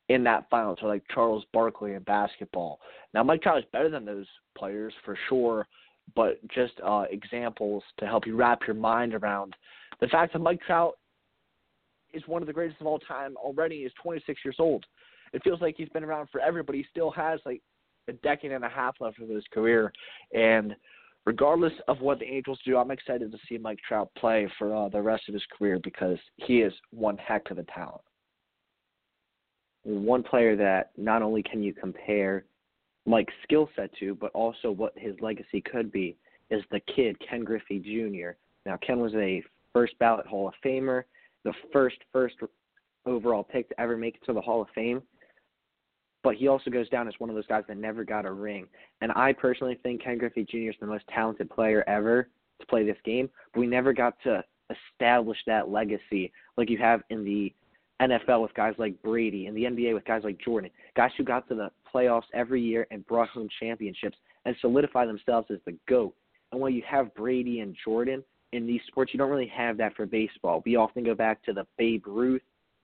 [0.08, 2.80] in that final, so like Charles Barkley in basketball.
[3.14, 4.26] Now, Mike Trout is better than those
[4.58, 5.68] players for sure,
[6.16, 9.54] but just uh, examples to help you wrap your mind around
[10.00, 10.94] the fact that Mike Trout
[12.12, 13.78] is one of the greatest of all time already.
[13.78, 14.84] Is 26 years old.
[15.32, 17.62] It feels like he's been around forever, but he still has like
[18.08, 19.92] a decade and a half left of his career.
[20.34, 20.74] And
[21.24, 24.88] regardless of what the Angels do, I'm excited to see Mike Trout play for uh,
[24.88, 28.02] the rest of his career because he is one heck of a talent.
[29.82, 32.44] One player that not only can you compare
[33.06, 36.16] Mike's skill set to, but also what his legacy could be,
[36.50, 38.30] is the kid Ken Griffey Jr.
[38.66, 39.42] Now, Ken was a
[39.72, 41.04] first ballot Hall of Famer
[41.44, 42.36] the first first
[43.06, 45.02] overall pick to ever make it to the Hall of Fame.
[46.22, 48.66] But he also goes down as one of those guys that never got a ring.
[49.00, 50.70] And I personally think Ken Griffey Jr.
[50.70, 52.28] is the most talented player ever
[52.60, 53.30] to play this game.
[53.54, 57.54] But we never got to establish that legacy like you have in the
[58.00, 61.48] NFL with guys like Brady, in the NBA with guys like Jordan, guys who got
[61.48, 66.14] to the playoffs every year and brought home championships and solidify themselves as the GOAT.
[66.52, 69.94] And when you have Brady and Jordan, in these sports, you don't really have that
[69.94, 70.62] for baseball.
[70.64, 72.42] We often go back to the Babe Ruth,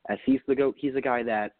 [0.08, 0.76] as he's the goat.
[0.78, 1.54] He's a guy that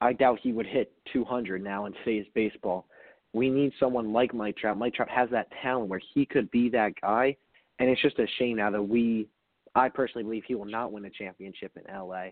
[0.00, 2.86] I doubt he would hit 200 now in today's baseball.
[3.32, 4.78] We need someone like Mike Trout.
[4.78, 7.36] Mike Trout has that talent where he could be that guy,
[7.78, 9.28] and it's just a shame now that we,
[9.74, 12.28] I personally believe he will not win a championship in LA.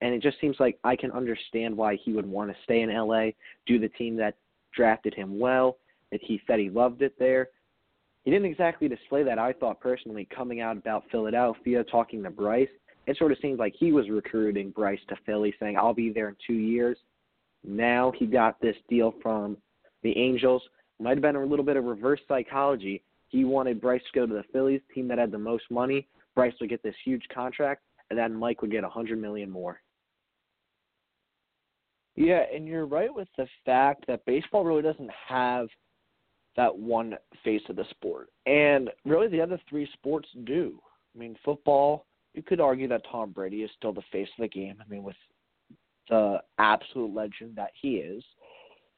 [0.00, 2.94] And it just seems like I can understand why he would want to stay in
[2.94, 3.28] LA,
[3.66, 4.36] do the team that
[4.74, 5.78] drafted him well,
[6.12, 7.48] that he said he loved it there,
[8.26, 12.68] he didn't exactly display that, I thought personally, coming out about Philadelphia, talking to Bryce.
[13.06, 16.28] It sort of seemed like he was recruiting Bryce to Philly, saying, I'll be there
[16.30, 16.98] in two years.
[17.62, 19.56] Now he got this deal from
[20.02, 20.60] the Angels.
[20.98, 23.00] Might have been a little bit of reverse psychology.
[23.28, 26.08] He wanted Bryce to go to the Phillies, team that had the most money.
[26.34, 29.80] Bryce would get this huge contract, and then Mike would get a hundred million more.
[32.16, 35.68] Yeah, and you're right with the fact that baseball really doesn't have–
[36.56, 38.30] that one face of the sport.
[38.46, 40.80] And really, the other three sports do.
[41.14, 44.48] I mean, football, you could argue that Tom Brady is still the face of the
[44.48, 44.76] game.
[44.80, 45.16] I mean, with
[46.08, 48.24] the absolute legend that he is.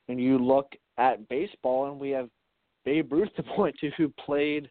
[0.09, 2.29] And you look at baseball, and we have
[2.85, 4.71] Babe Ruth to point to, who played,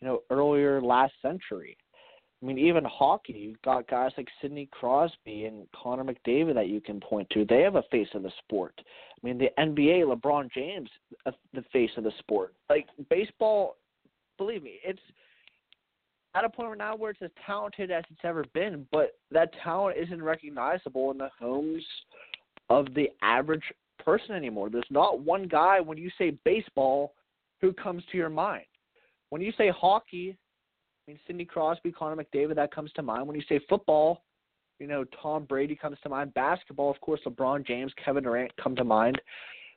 [0.00, 1.76] you know, earlier last century.
[2.42, 6.80] I mean, even hockey, you've got guys like Sidney Crosby and Connor McDavid that you
[6.80, 7.44] can point to.
[7.44, 8.74] They have a face of the sport.
[8.78, 10.90] I mean, the NBA, LeBron James,
[11.24, 12.54] the face of the sport.
[12.68, 13.76] Like baseball,
[14.38, 15.00] believe me, it's
[16.34, 19.50] at a point right now where it's as talented as it's ever been, but that
[19.62, 21.84] talent isn't recognizable in the homes
[22.70, 23.62] of the average
[24.04, 24.68] person anymore.
[24.68, 27.14] There's not one guy when you say baseball
[27.60, 28.64] who comes to your mind.
[29.30, 30.36] When you say hockey,
[31.06, 33.26] I mean, Sidney Crosby, Connor McDavid, that comes to mind.
[33.26, 34.22] When you say football,
[34.78, 36.34] you know, Tom Brady comes to mind.
[36.34, 39.20] Basketball, of course, LeBron James, Kevin Durant come to mind.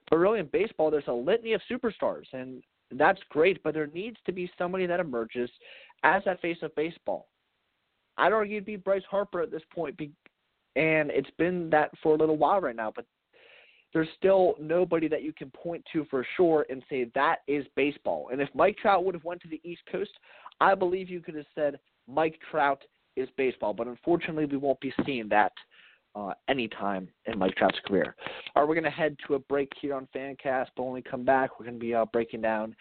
[0.10, 3.62] But really, in baseball, there's a litany of superstars, and that's great.
[3.64, 5.50] But there needs to be somebody that emerges
[6.04, 7.28] as that face of baseball.
[8.18, 12.18] I'd argue it'd be Bryce Harper at this point, and it's been that for a
[12.18, 12.94] little while right now.
[12.96, 13.06] But
[13.96, 18.28] there's still nobody that you can point to for sure and say that is baseball.
[18.30, 20.12] And if Mike Trout would have went to the East Coast,
[20.60, 22.84] I believe you could have said Mike Trout
[23.16, 25.54] is baseball, but unfortunately, we won't be seeing that
[26.14, 28.18] uh, anytime in Mike Trout's career.
[28.54, 31.02] All right, we're going to head to a break here on Phancast, but when we
[31.02, 32.76] come back, we're going to be uh, breaking down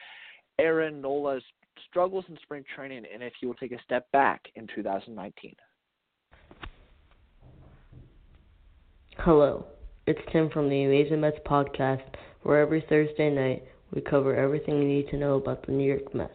[0.58, 1.44] Aaron Nola's
[1.88, 5.54] struggles in spring training and if he will take a step back in 2019.
[9.18, 9.64] Hello,
[10.06, 12.02] it's Tim from the Amazing Mets podcast,
[12.42, 13.62] where every Thursday night
[13.94, 16.32] we cover everything you need to know about the New York Mets.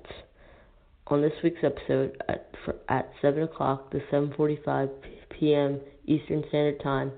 [1.08, 2.50] On this week's episode, at,
[2.88, 4.90] at 7 o'clock to 7.45
[5.30, 5.80] p.m.
[6.06, 7.12] Eastern Standard Time,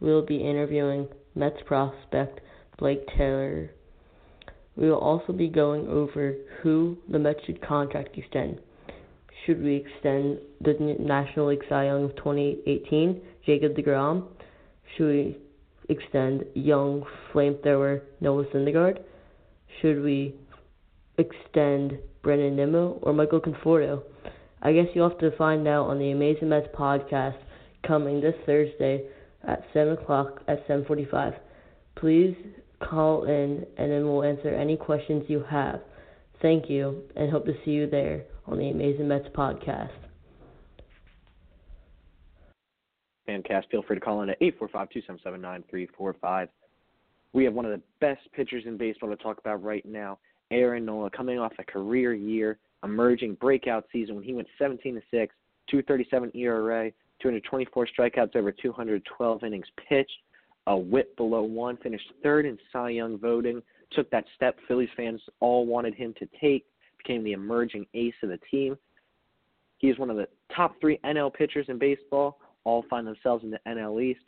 [0.00, 2.40] we will be interviewing Mets prospect
[2.78, 3.70] Blake Taylor.
[4.76, 8.60] We will also be going over who the Mets should contract extend.
[9.44, 14.24] Should we extend the National League Cy Young of 2018, Jacob DeGrom?
[14.96, 15.38] Should we
[15.88, 18.98] extend young flamethrower Noah Syndergaard?
[19.80, 20.34] Should we
[21.18, 24.02] extend Brandon Nimmo or Michael Conforto?
[24.62, 27.36] I guess you'll have to find out on the Amazing Mets podcast
[27.86, 29.04] coming this Thursday
[29.46, 31.38] at 7 o'clock at 7.45.
[31.96, 32.36] Please
[32.80, 35.80] call in and then we'll answer any questions you have.
[36.42, 40.05] Thank you and hope to see you there on the Amazing Mets podcast.
[43.28, 46.48] Phancast, feel free to call in at 845-277-9345.
[47.32, 50.18] We have one of the best pitchers in baseball to talk about right now,
[50.50, 55.00] Aaron Nola, coming off a career year, emerging breakout season when he went 17 to
[55.10, 55.34] 6,
[55.70, 60.10] 237 ERA, 224 strikeouts over 212 innings pitched,
[60.66, 63.62] a whip below one, finished third in Cy Young voting,
[63.92, 66.64] took that step Phillies fans all wanted him to take,
[66.98, 68.76] became the emerging ace of the team.
[69.78, 73.50] He is one of the top three NL pitchers in baseball, all find themselves in
[73.50, 74.24] the NL East,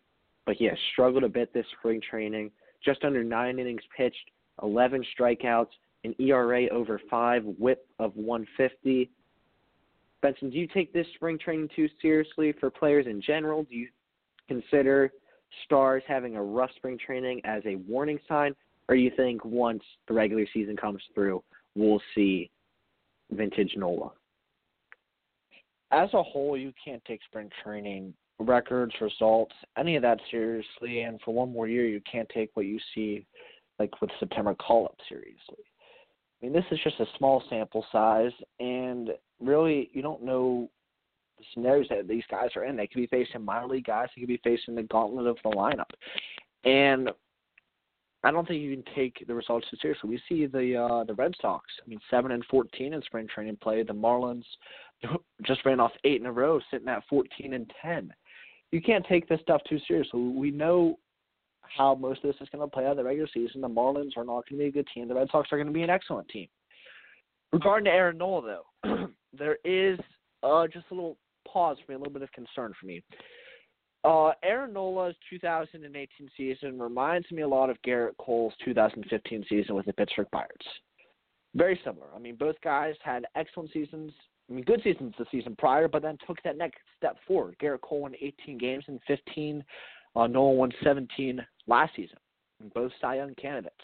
[0.47, 2.51] but he has struggled a bit this spring training.
[2.83, 4.31] Just under nine innings pitched,
[4.63, 5.67] 11 strikeouts,
[6.05, 9.11] an ERA over five, WHIP of 150.
[10.23, 13.65] Benson, do you take this spring training too seriously for players in general?
[13.65, 13.89] Do you
[14.47, 15.13] consider
[15.65, 18.55] stars having a rough spring training as a warning sign,
[18.89, 21.43] or do you think once the regular season comes through,
[21.75, 22.51] we'll see
[23.33, 24.13] vintage Nola?
[25.91, 31.03] As a whole, you can't take spring training records, results, any of that seriously.
[31.03, 33.27] And for one more year, you can't take what you see,
[33.79, 35.65] like with September call up seriously.
[36.41, 40.71] I mean, this is just a small sample size, and really, you don't know
[41.37, 42.77] the scenarios that these guys are in.
[42.77, 44.09] They could be facing minor league guys.
[44.15, 45.91] They could be facing the gauntlet of the lineup,
[46.65, 47.11] and
[48.25, 50.11] I don't think you can take the results too seriously.
[50.11, 51.65] We see the uh, the Red Sox.
[51.85, 53.83] I mean, seven and fourteen in spring training play.
[53.83, 54.45] The Marlins
[55.43, 58.13] just ran off eight in a row, sitting at fourteen and ten.
[58.73, 60.21] You can't take this stuff too seriously.
[60.21, 60.99] We know
[61.77, 63.61] how most of this is going to play out in the regular season.
[63.61, 65.09] The Marlins are not going to be a good team.
[65.09, 66.49] The Red Sox are going to be an excellent team.
[67.53, 69.99] Regarding to Aaron Nola, though, there is
[70.43, 73.03] uh, just a little pause for me, a little bit of concern for me.
[74.05, 79.87] Uh, Aaron Nola's 2018 season reminds me a lot of Gerrit Cole's 2015 season with
[79.87, 80.67] the Pittsburgh Pirates.
[81.55, 82.07] Very similar.
[82.15, 84.13] I mean, both guys had excellent seasons.
[84.49, 87.57] I mean, good seasons the season prior, but then took that next step forward.
[87.63, 89.63] Gerrit Cole won 18 games in 15.
[90.17, 92.17] Uh, Nola won 17 last season.
[92.75, 93.75] Both Cy Young candidates.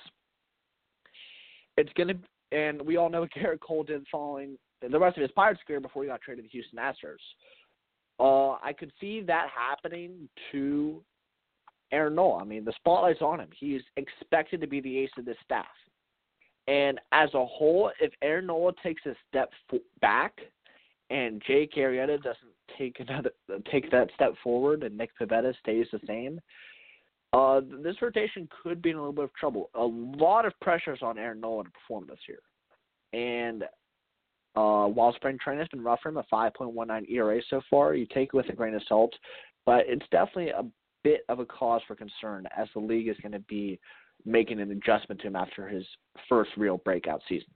[1.77, 2.15] It's to,
[2.53, 5.81] and we all know what Gerrit Cole did following the rest of his Pirates career
[5.81, 7.17] before he got traded to the Houston Astros.
[8.21, 11.03] Uh, I could see that happening to
[11.93, 12.41] Aaron Nola.
[12.41, 13.49] I mean, the spotlight's on him.
[13.59, 15.67] He's expected to be the ace of this staff.
[16.67, 19.51] And as a whole, if Aaron Nola takes a step
[20.01, 20.39] back
[21.11, 22.39] and Jake Arrieta doesn't
[22.79, 23.31] take another
[23.71, 26.41] take that step forward and Nick Pivetta stays the same,
[27.33, 29.71] uh, this rotation could be in a little bit of trouble.
[29.75, 32.39] A lot of pressures on Aaron Nola to perform this year.
[33.13, 33.65] And
[34.57, 38.07] uh, while spring training has been rough for him, a 5.19 ERA so far, you
[38.07, 39.13] take it with a grain of salt,
[39.67, 40.65] but it's definitely a
[41.03, 43.81] bit of a cause for concern as the league is going to be
[44.25, 45.85] making an adjustment to him after his
[46.29, 47.49] first real breakout season.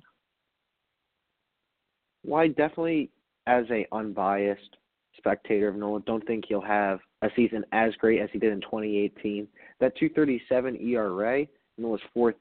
[2.35, 3.11] I definitely,
[3.49, 4.77] as a unbiased
[5.17, 8.61] spectator of Nola, don't think he'll have a season as great as he did in
[8.61, 9.49] 2018.
[9.81, 12.37] That 237 ERA, in Nola's fourth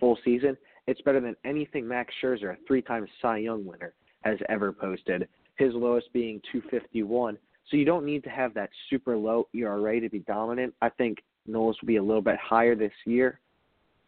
[0.00, 4.72] full season, it's better than anything Max Scherzer, a three-time Cy Young winner, has ever
[4.72, 5.28] posted.
[5.56, 7.38] His lowest being 251.
[7.70, 10.74] So you don't need to have that super low ERA to be dominant.
[10.80, 13.40] I think Nola's will be a little bit higher this year.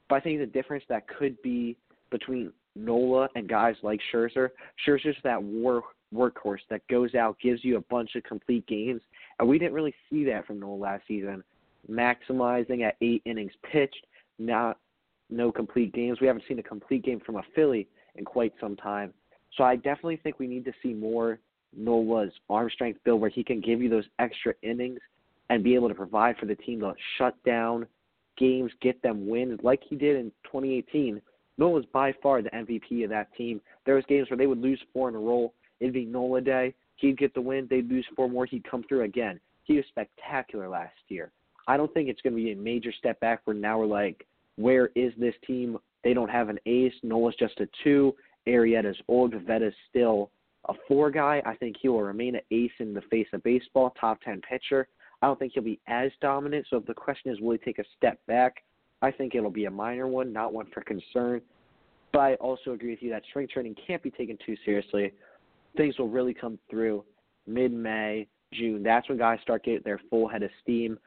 [0.08, 1.76] But I think the difference that could be
[2.10, 4.50] between Nola and guys like Scherzer,
[4.86, 5.82] Scherzer's that war
[6.14, 9.00] workhorse that goes out, gives you a bunch of complete games,
[9.38, 11.42] and we didn't really see that from Nola last season.
[11.90, 14.06] Maximizing at eight innings pitched,
[14.38, 14.78] not
[15.30, 16.20] no complete games.
[16.20, 19.12] We haven't seen a complete game from a Philly in quite some time.
[19.56, 21.38] So I definitely think we need to see more
[21.76, 25.00] Nola's arm strength build where he can give you those extra innings
[25.50, 27.86] and be able to provide for the team to shut down
[28.36, 31.20] games, get them wins like he did in 2018.
[31.56, 33.60] Nola was by far the MVP of that team.
[33.84, 35.52] There was games where they would lose four in a row.
[35.80, 36.74] It'd be Nola day.
[36.96, 37.66] He'd get the win.
[37.70, 38.46] They'd lose four more.
[38.46, 39.40] He'd come through again.
[39.64, 41.30] He was spectacular last year.
[41.66, 44.26] I don't think it's going to be a major step back where now we're like,
[44.56, 45.78] where is this team?
[46.02, 46.94] They don't have an ace.
[47.02, 48.14] Nola's just a two.
[48.46, 49.34] Arrieta's old.
[49.46, 50.30] Vetta's still
[50.68, 51.42] a four guy.
[51.44, 54.88] I think he will remain an ace in the face of baseball, top 10 pitcher.
[55.20, 56.66] I don't think he'll be as dominant.
[56.70, 58.62] So if the question is, will he take a step back?
[59.02, 61.40] I think it'll be a minor one, not one for concern.
[62.12, 65.12] But I also agree with you that spring training can't be taken too seriously.
[65.76, 67.04] Things will really come through
[67.46, 68.82] mid May, June.
[68.82, 70.98] That's when guys start getting their full head of steam.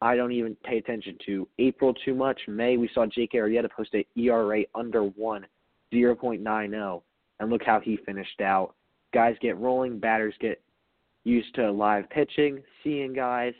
[0.00, 1.48] I don't even pay attention to.
[1.58, 2.40] April too much.
[2.46, 5.44] May we saw Jake Arrieta post an ERA under one,
[5.92, 7.02] 0.90,
[7.40, 8.74] and look how he finished out.
[9.12, 10.60] Guys get rolling, batters get
[11.24, 13.54] used to live pitching, seeing guys.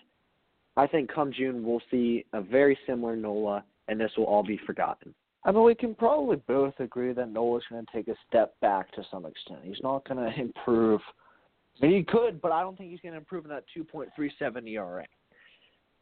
[0.76, 4.60] I think come June we'll see a very similar Nola, and this will all be
[4.64, 5.12] forgotten.
[5.44, 8.90] I mean, we can probably both agree that Nola's going to take a step back
[8.92, 9.60] to some extent.
[9.62, 11.00] He's not going to improve.
[11.80, 14.68] I mean, he could, but I don't think he's going to improve in that 2.37
[14.68, 15.04] ERA.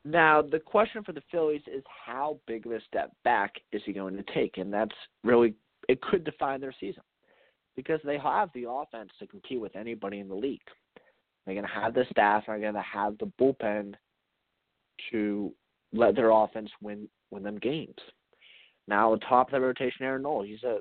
[0.04, 3.92] Now, the question for the Phillies is how big of a step back is he
[3.92, 4.56] going to take?
[4.56, 5.54] And that's really,
[5.88, 7.02] it could define their season
[7.74, 10.60] because they have the offense to compete with anybody in the league.
[11.44, 13.94] They're going to have the staff, they're going to have the bullpen
[15.10, 15.52] to
[15.92, 17.94] let their offense win win them games.
[18.88, 20.78] Now, the top of the rotation, Aaron Nola, he's a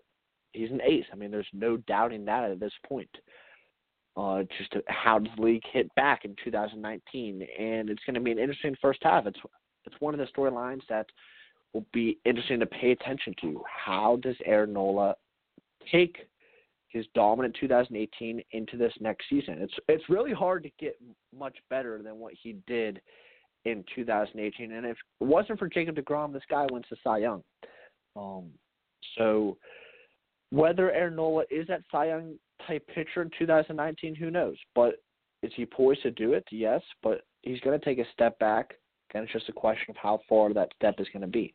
[0.53, 1.05] he's an ace.
[1.11, 3.09] I mean, there's no doubting that at this point
[4.17, 8.31] uh, just how does the league hit back in 2019, and it's going to be
[8.31, 9.25] an interesting first half.
[9.25, 9.39] It's
[9.85, 11.05] it's one of the storylines that
[11.73, 13.61] will be interesting to pay attention to.
[13.67, 15.15] How does Aaron Nola
[15.91, 16.17] take
[16.87, 19.57] his dominant 2018 into this next season?
[19.59, 20.97] It's it's really hard to get
[21.37, 23.01] much better than what he did
[23.65, 27.43] in 2018, and if it wasn't for Jacob Degrom, this guy wins the Cy Young.
[28.16, 28.49] Um,
[29.18, 29.57] so
[30.51, 32.36] whether Aaron Nola is that Cy Young
[32.68, 34.55] type pitcher in 2019, who knows?
[34.74, 34.95] But
[35.43, 36.45] is he poised to do it?
[36.51, 38.76] Yes, but he's going to take a step back.
[39.13, 41.53] and it's just a question of how far that step is going to be.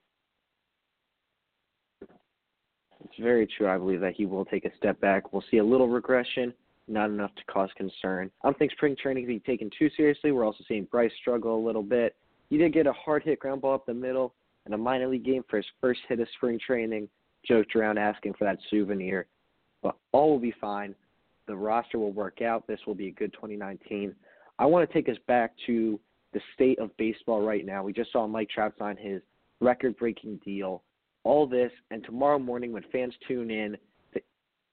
[2.03, 3.69] It's very true.
[3.69, 5.33] I believe that he will take a step back.
[5.33, 6.53] We'll see a little regression,
[6.87, 8.31] not enough to cause concern.
[8.43, 10.33] I don't think spring training can be taken too seriously.
[10.33, 12.15] We're also seeing Bryce struggle a little bit.
[12.51, 14.35] He did get a hard hit ground ball up the middle
[14.67, 17.09] in a minor league game for his first hit of spring training.
[17.47, 19.27] Joked around asking for that souvenir.
[19.83, 20.95] But all will be fine.
[21.47, 22.67] The roster will work out.
[22.67, 24.15] This will be a good 2019.
[24.59, 25.99] I want to take us back to
[26.33, 27.83] the state of baseball right now.
[27.83, 29.23] We just saw Mike Trout sign his
[29.61, 30.83] record breaking deal.
[31.25, 33.77] All this, and tomorrow morning when fans tune in,
[34.15, 34.21] the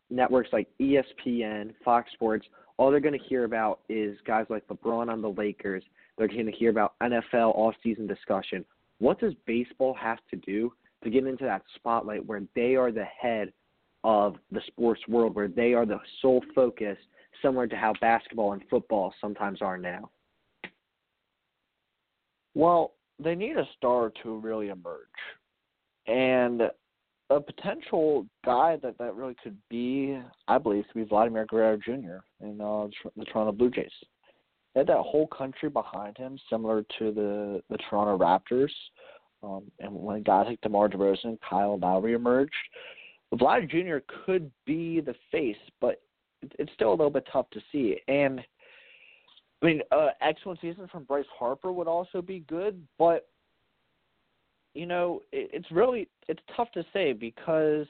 [0.09, 2.45] networks like ESPN, Fox Sports,
[2.77, 5.83] all they're going to hear about is guys like LeBron on the Lakers.
[6.17, 8.63] They're going to hear about NFL off-season discussion.
[8.99, 10.73] What does baseball have to do
[11.03, 13.51] to get into that spotlight where they are the head
[14.03, 16.97] of the sports world where they are the sole focus,
[17.41, 20.09] similar to how basketball and football sometimes are now?
[22.55, 25.05] Well, they need a star to really emerge.
[26.07, 26.63] And
[27.29, 30.17] a potential guy that that really could be,
[30.47, 32.45] I believe, could be Vladimir Guerrero Jr.
[32.45, 32.87] in uh,
[33.17, 33.91] the Toronto Blue Jays.
[34.77, 38.69] Had that whole country behind him, similar to the the Toronto Raptors.
[39.41, 42.53] Um, and when guys like DeMar DeRozan, Kyle Lowry emerged,
[43.33, 43.97] Vlad Jr.
[44.25, 46.01] could be the face, but
[46.59, 47.97] it's still a little bit tough to see.
[48.07, 48.39] And
[49.61, 53.27] I mean, uh, excellent season from Bryce Harper would also be good, but
[54.75, 57.87] you know, it, it's really it's tough to say because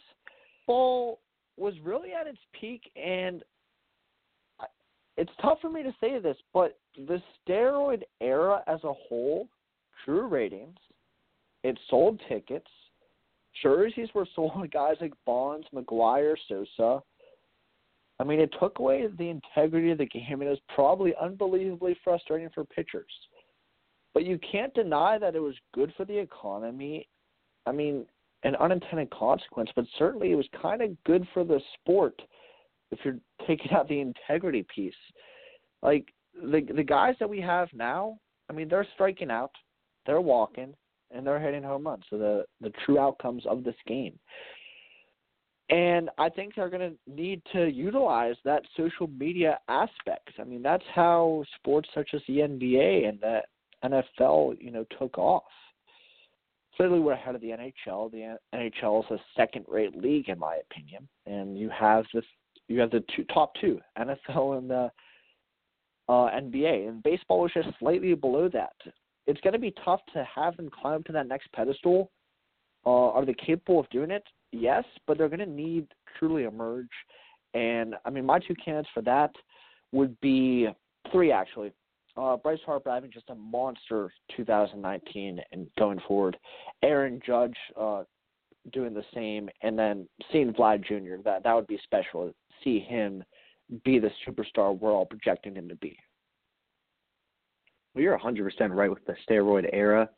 [0.65, 1.19] ball
[1.57, 3.43] was really at its peak, and
[5.28, 9.47] it's tough for me to say this, but the steroid era as a whole
[10.05, 10.78] drew ratings.
[11.63, 12.69] It sold tickets
[13.61, 17.01] jerseys were sold to guys like Bonds, McGwire, Sosa.
[18.19, 21.97] I mean, it took away the integrity of the game, and it was probably unbelievably
[22.03, 23.11] frustrating for pitchers.
[24.13, 27.07] But you can't deny that it was good for the economy.
[27.67, 28.07] I mean,
[28.43, 32.19] an unintended consequence, but certainly it was kind of good for the sport
[32.89, 33.17] if you're
[33.48, 34.93] taking out the integrity piece.
[35.82, 38.20] Like the the guys that we have now,
[38.50, 39.52] I mean, they're striking out,
[40.06, 40.74] they're walking,
[41.12, 42.04] and they're hitting home runs.
[42.10, 44.18] So the the true outcomes of this game.
[45.70, 50.32] And I think they're going to need to utilize that social media aspect.
[50.39, 53.41] I mean, that's how sports such as the NBA and the
[53.84, 55.43] NFL, you know, took off.
[56.78, 58.12] Clearly, we're ahead of the NHL.
[58.12, 61.08] The NHL is a second-rate league, in my opinion.
[61.26, 62.24] And you have this,
[62.68, 64.91] you have the two top two, NFL and the
[66.09, 68.74] uh, NBA, and baseball is just slightly below that
[69.28, 72.09] it's going to be tough to have them climb to that next pedestal.
[72.86, 74.24] Uh, are they capable of doing it?
[74.53, 75.88] Yes, but they're going to need
[76.18, 76.88] truly emerge.
[77.53, 79.32] And I mean, my two candidates for that
[79.91, 80.68] would be
[81.11, 81.74] three actually.
[82.15, 86.38] Uh, Bryce Harper having just a monster 2019 and going forward.
[86.82, 88.03] Aaron Judge uh,
[88.74, 91.22] doing the same, and then seeing Vlad Jr.
[91.24, 92.34] That that would be special.
[92.64, 93.24] See him
[93.84, 95.97] be the superstar we're all projecting him to be.
[97.93, 100.10] Well, you're 100% right with the steroid era.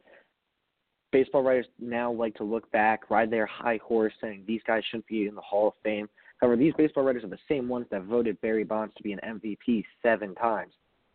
[1.12, 5.08] Baseball writers now like to look back, ride their high horse, saying these guys shouldn't
[5.08, 6.08] be in the Hall of Fame.
[6.40, 9.20] However, these baseball writers are the same ones that voted Barry Bonds to be an
[9.26, 10.74] MVP seven times.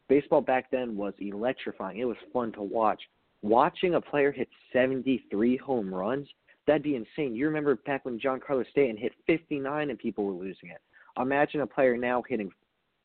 [0.08, 1.98] Baseball back then was electrifying.
[1.98, 3.00] It was fun to watch.
[3.42, 6.26] watching a player hit 73 home runs,
[6.66, 7.34] that'd be insane.
[7.34, 10.80] You remember back when Giancarlo Stanton hit 59 and people were losing it.
[11.18, 12.50] Imagine a player now hitting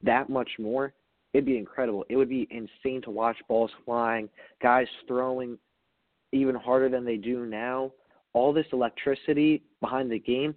[0.03, 0.93] that much more.
[1.33, 2.05] It'd be incredible.
[2.09, 4.29] It would be insane to watch balls flying,
[4.61, 5.57] guys throwing
[6.31, 7.91] even harder than they do now.
[8.33, 10.55] All this electricity behind the game.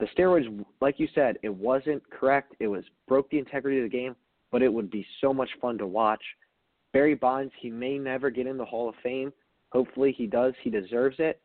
[0.00, 2.54] The steroids, like you said, it wasn't correct.
[2.60, 4.16] It was broke the integrity of the game,
[4.50, 6.22] but it would be so much fun to watch.
[6.92, 9.32] Barry Bonds, he may never get in the Hall of Fame.
[9.72, 10.54] Hopefully he does.
[10.62, 11.40] He deserves it.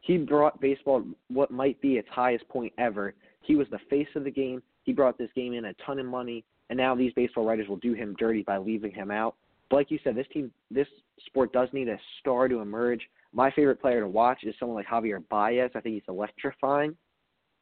[0.00, 3.14] He brought baseball what might be its highest point ever.
[3.44, 4.62] He was the face of the game.
[4.84, 7.76] He brought this game in a ton of money, and now these baseball writers will
[7.76, 9.36] do him dirty by leaving him out.
[9.70, 10.88] But like you said, this team, this
[11.26, 13.02] sport does need a star to emerge.
[13.32, 15.70] My favorite player to watch is someone like Javier Baez.
[15.74, 16.96] I think he's electrifying.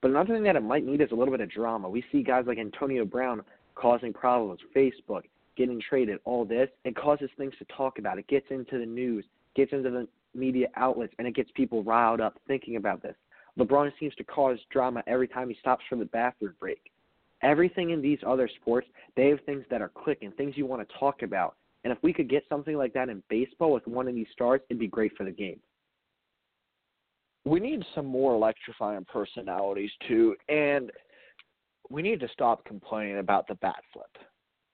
[0.00, 1.88] But another thing that it might need is a little bit of drama.
[1.88, 3.42] We see guys like Antonio Brown
[3.74, 5.22] causing problems, Facebook,
[5.56, 6.68] getting traded, all this.
[6.84, 8.18] It causes things to talk about.
[8.18, 9.24] It gets into the news,
[9.54, 13.14] gets into the media outlets, and it gets people riled up thinking about this.
[13.58, 16.90] LeBron seems to cause drama every time he stops for the bathroom break.
[17.42, 18.86] Everything in these other sports,
[19.16, 21.56] they have things that are clicking, things you want to talk about.
[21.84, 24.60] And if we could get something like that in baseball with one of these stars,
[24.70, 25.58] it'd be great for the game.
[27.44, 30.92] We need some more electrifying personalities too, and
[31.90, 34.06] we need to stop complaining about the bat flip.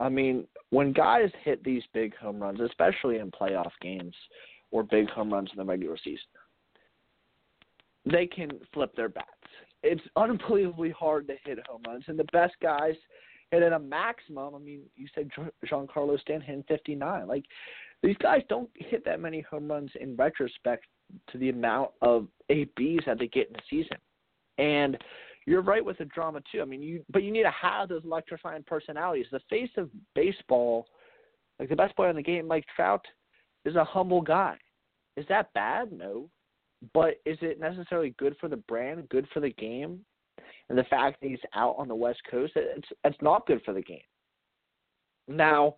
[0.01, 4.15] I mean, when guys hit these big home runs, especially in playoff games
[4.71, 6.27] or big home runs in the regular season,
[8.11, 9.27] they can flip their bats.
[9.83, 12.95] It's unbelievably hard to hit home runs, and the best guys
[13.51, 14.55] hit at a maximum.
[14.55, 15.31] I mean, you said
[15.67, 17.27] Giancarlo Stanton hitting 59.
[17.27, 17.45] Like
[18.03, 20.87] these guys don't hit that many home runs in retrospect
[21.31, 23.97] to the amount of ABs that they get in a season.
[24.59, 24.99] And
[25.47, 26.61] you're right with the drama too.
[26.61, 29.27] I mean, you but you need to have those electrifying personalities.
[29.33, 30.87] The face of baseball,
[31.59, 33.05] like the best player in the game, Mike Trout,
[33.65, 34.57] is a humble guy.
[35.17, 35.91] Is that bad?
[35.91, 36.29] No.
[36.95, 40.01] But is it necessarily good for the brand, good for the game?
[40.69, 43.73] And the fact that he's out on the West Coast, it's it's not good for
[43.73, 44.01] the game.
[45.27, 45.77] Now,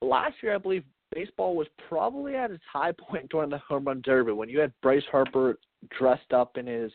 [0.00, 4.00] last year I believe baseball was probably at its high point during the home run
[4.02, 5.58] derby when you had Bryce Harper
[5.96, 6.92] dressed up in his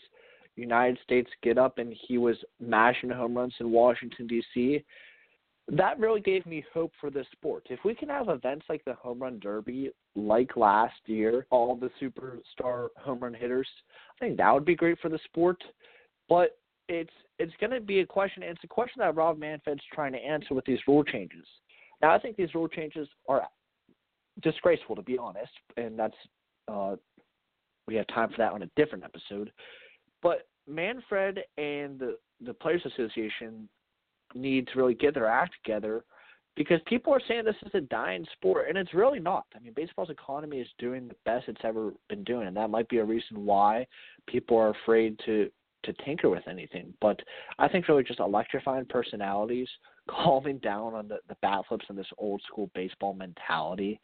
[0.55, 4.83] United States get up and he was mashing home runs in Washington D.C
[5.67, 7.67] that really gave me hope for this sport.
[7.69, 11.91] If we can have events like the home run derby, like last year, all the
[12.01, 13.67] superstar home run hitters,
[14.15, 15.63] I think that would be great for the sport.
[16.27, 16.57] But
[16.89, 18.43] it's it's going to be a question.
[18.43, 21.45] It's a question that Rob Manfred's trying to answer with these rule changes.
[22.01, 23.47] Now, I think these rule changes are
[24.41, 26.15] disgraceful, to be honest, and that's
[26.67, 26.95] uh,
[27.87, 29.51] we have time for that on a different episode.
[30.21, 33.69] But Manfred and the the Players Association
[34.33, 36.03] need to really get their act together
[36.55, 39.45] because people are saying this is a dying sport and it's really not.
[39.55, 42.89] I mean, baseball's economy is doing the best it's ever been doing, and that might
[42.89, 43.85] be a reason why
[44.27, 45.49] people are afraid to
[45.83, 46.93] to tinker with anything.
[47.01, 47.19] But
[47.57, 49.67] I think really just electrifying personalities,
[50.09, 53.99] calming down on the, the bat flips and this old school baseball mentality,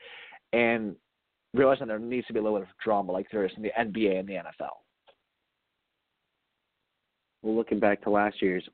[0.54, 0.96] and
[1.54, 3.72] realizing there needs to be a little bit of drama like there is in the
[3.78, 4.70] NBA and the NFL.
[7.42, 8.68] Well, looking back to last year's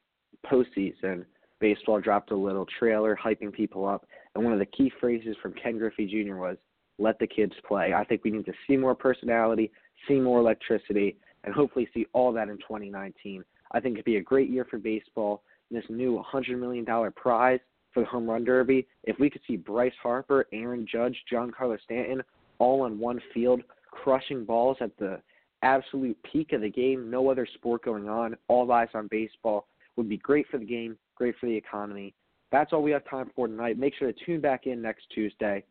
[0.46, 1.26] postseason,
[1.64, 4.06] baseball dropped a little trailer hyping people up,
[4.36, 6.36] and one of the key phrases from Ken Griffey Jr.
[6.36, 6.58] was,
[7.00, 9.72] "Let the kids play." I think we need to see more personality,
[10.06, 13.46] see more electricity, and hopefully see all that in 2019.
[13.72, 15.42] I think it'd be a great year for baseball.
[15.72, 17.62] This new $100 million prize
[17.94, 18.86] for the home run derby.
[19.06, 22.22] If we could see Bryce Harper, Aaron Judge, Giancarlo Stanton
[22.60, 25.22] all on one field, crushing balls at the
[25.62, 29.66] absolute peak of the game, no other sport going on, all eyes on baseball,
[29.96, 32.14] would be great for the game, great for the economy.
[32.52, 33.80] That's all we have time for tonight.
[33.80, 35.64] Make sure to tune back in next Tuesday.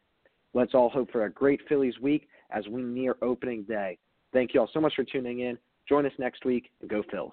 [0.55, 3.99] Let's all hope for a great Phillies week as we near opening day.
[4.33, 5.57] Thank you all so much for tuning in.
[5.89, 7.33] Join us next week and go Phils.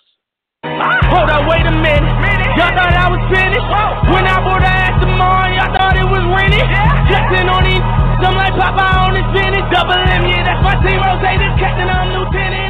[0.64, 2.52] Hold up, wait a minute.
[2.60, 3.70] Y'all thought I was finished?
[4.12, 6.68] When I bought the Aston Martin, y'all thought it was rented?
[7.08, 7.86] Flexing on these,
[8.20, 9.66] some like Popeye on his finish.
[9.72, 11.00] Double M, yeah, that's my team.
[11.00, 12.69] Rotated captain, I'm lieutenant.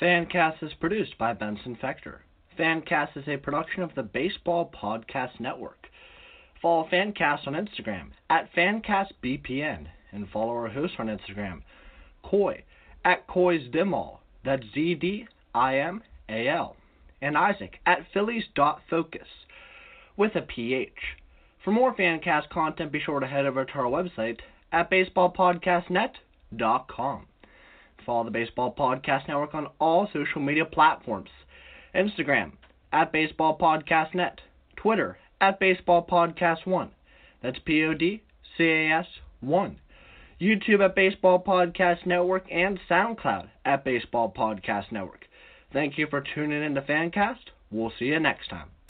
[0.00, 2.20] Phancast is produced by Benson Fector.
[2.58, 5.88] Phancast is a production of the Baseball Podcast Network.
[6.62, 11.60] Follow Phancast on Instagram at PhancastBPN and follow our host on Instagram,
[12.22, 12.64] Koy,
[13.04, 14.20] at Koy's Dimal.
[14.42, 16.76] That's Z D I M A L.
[17.20, 19.28] And Isaac at Phillies.focus
[20.16, 21.18] with a PH.
[21.62, 24.38] For more Phancast content, be sure to head over to our website
[24.72, 27.26] at baseballpodcastnet.com.
[28.10, 31.30] Follow the Baseball Podcast Network on all social media platforms
[31.94, 32.50] Instagram
[32.92, 34.40] at Baseball Podcast Net,
[34.74, 36.90] Twitter at Baseball Podcast 1.
[37.40, 38.24] That's P O D
[38.58, 39.76] CAS1.
[40.40, 45.26] YouTube at Baseball Podcast Network, and SoundCloud at Baseball Podcast Network.
[45.72, 47.52] Thank you for tuning in to Phancast.
[47.70, 48.70] We'll see you next time.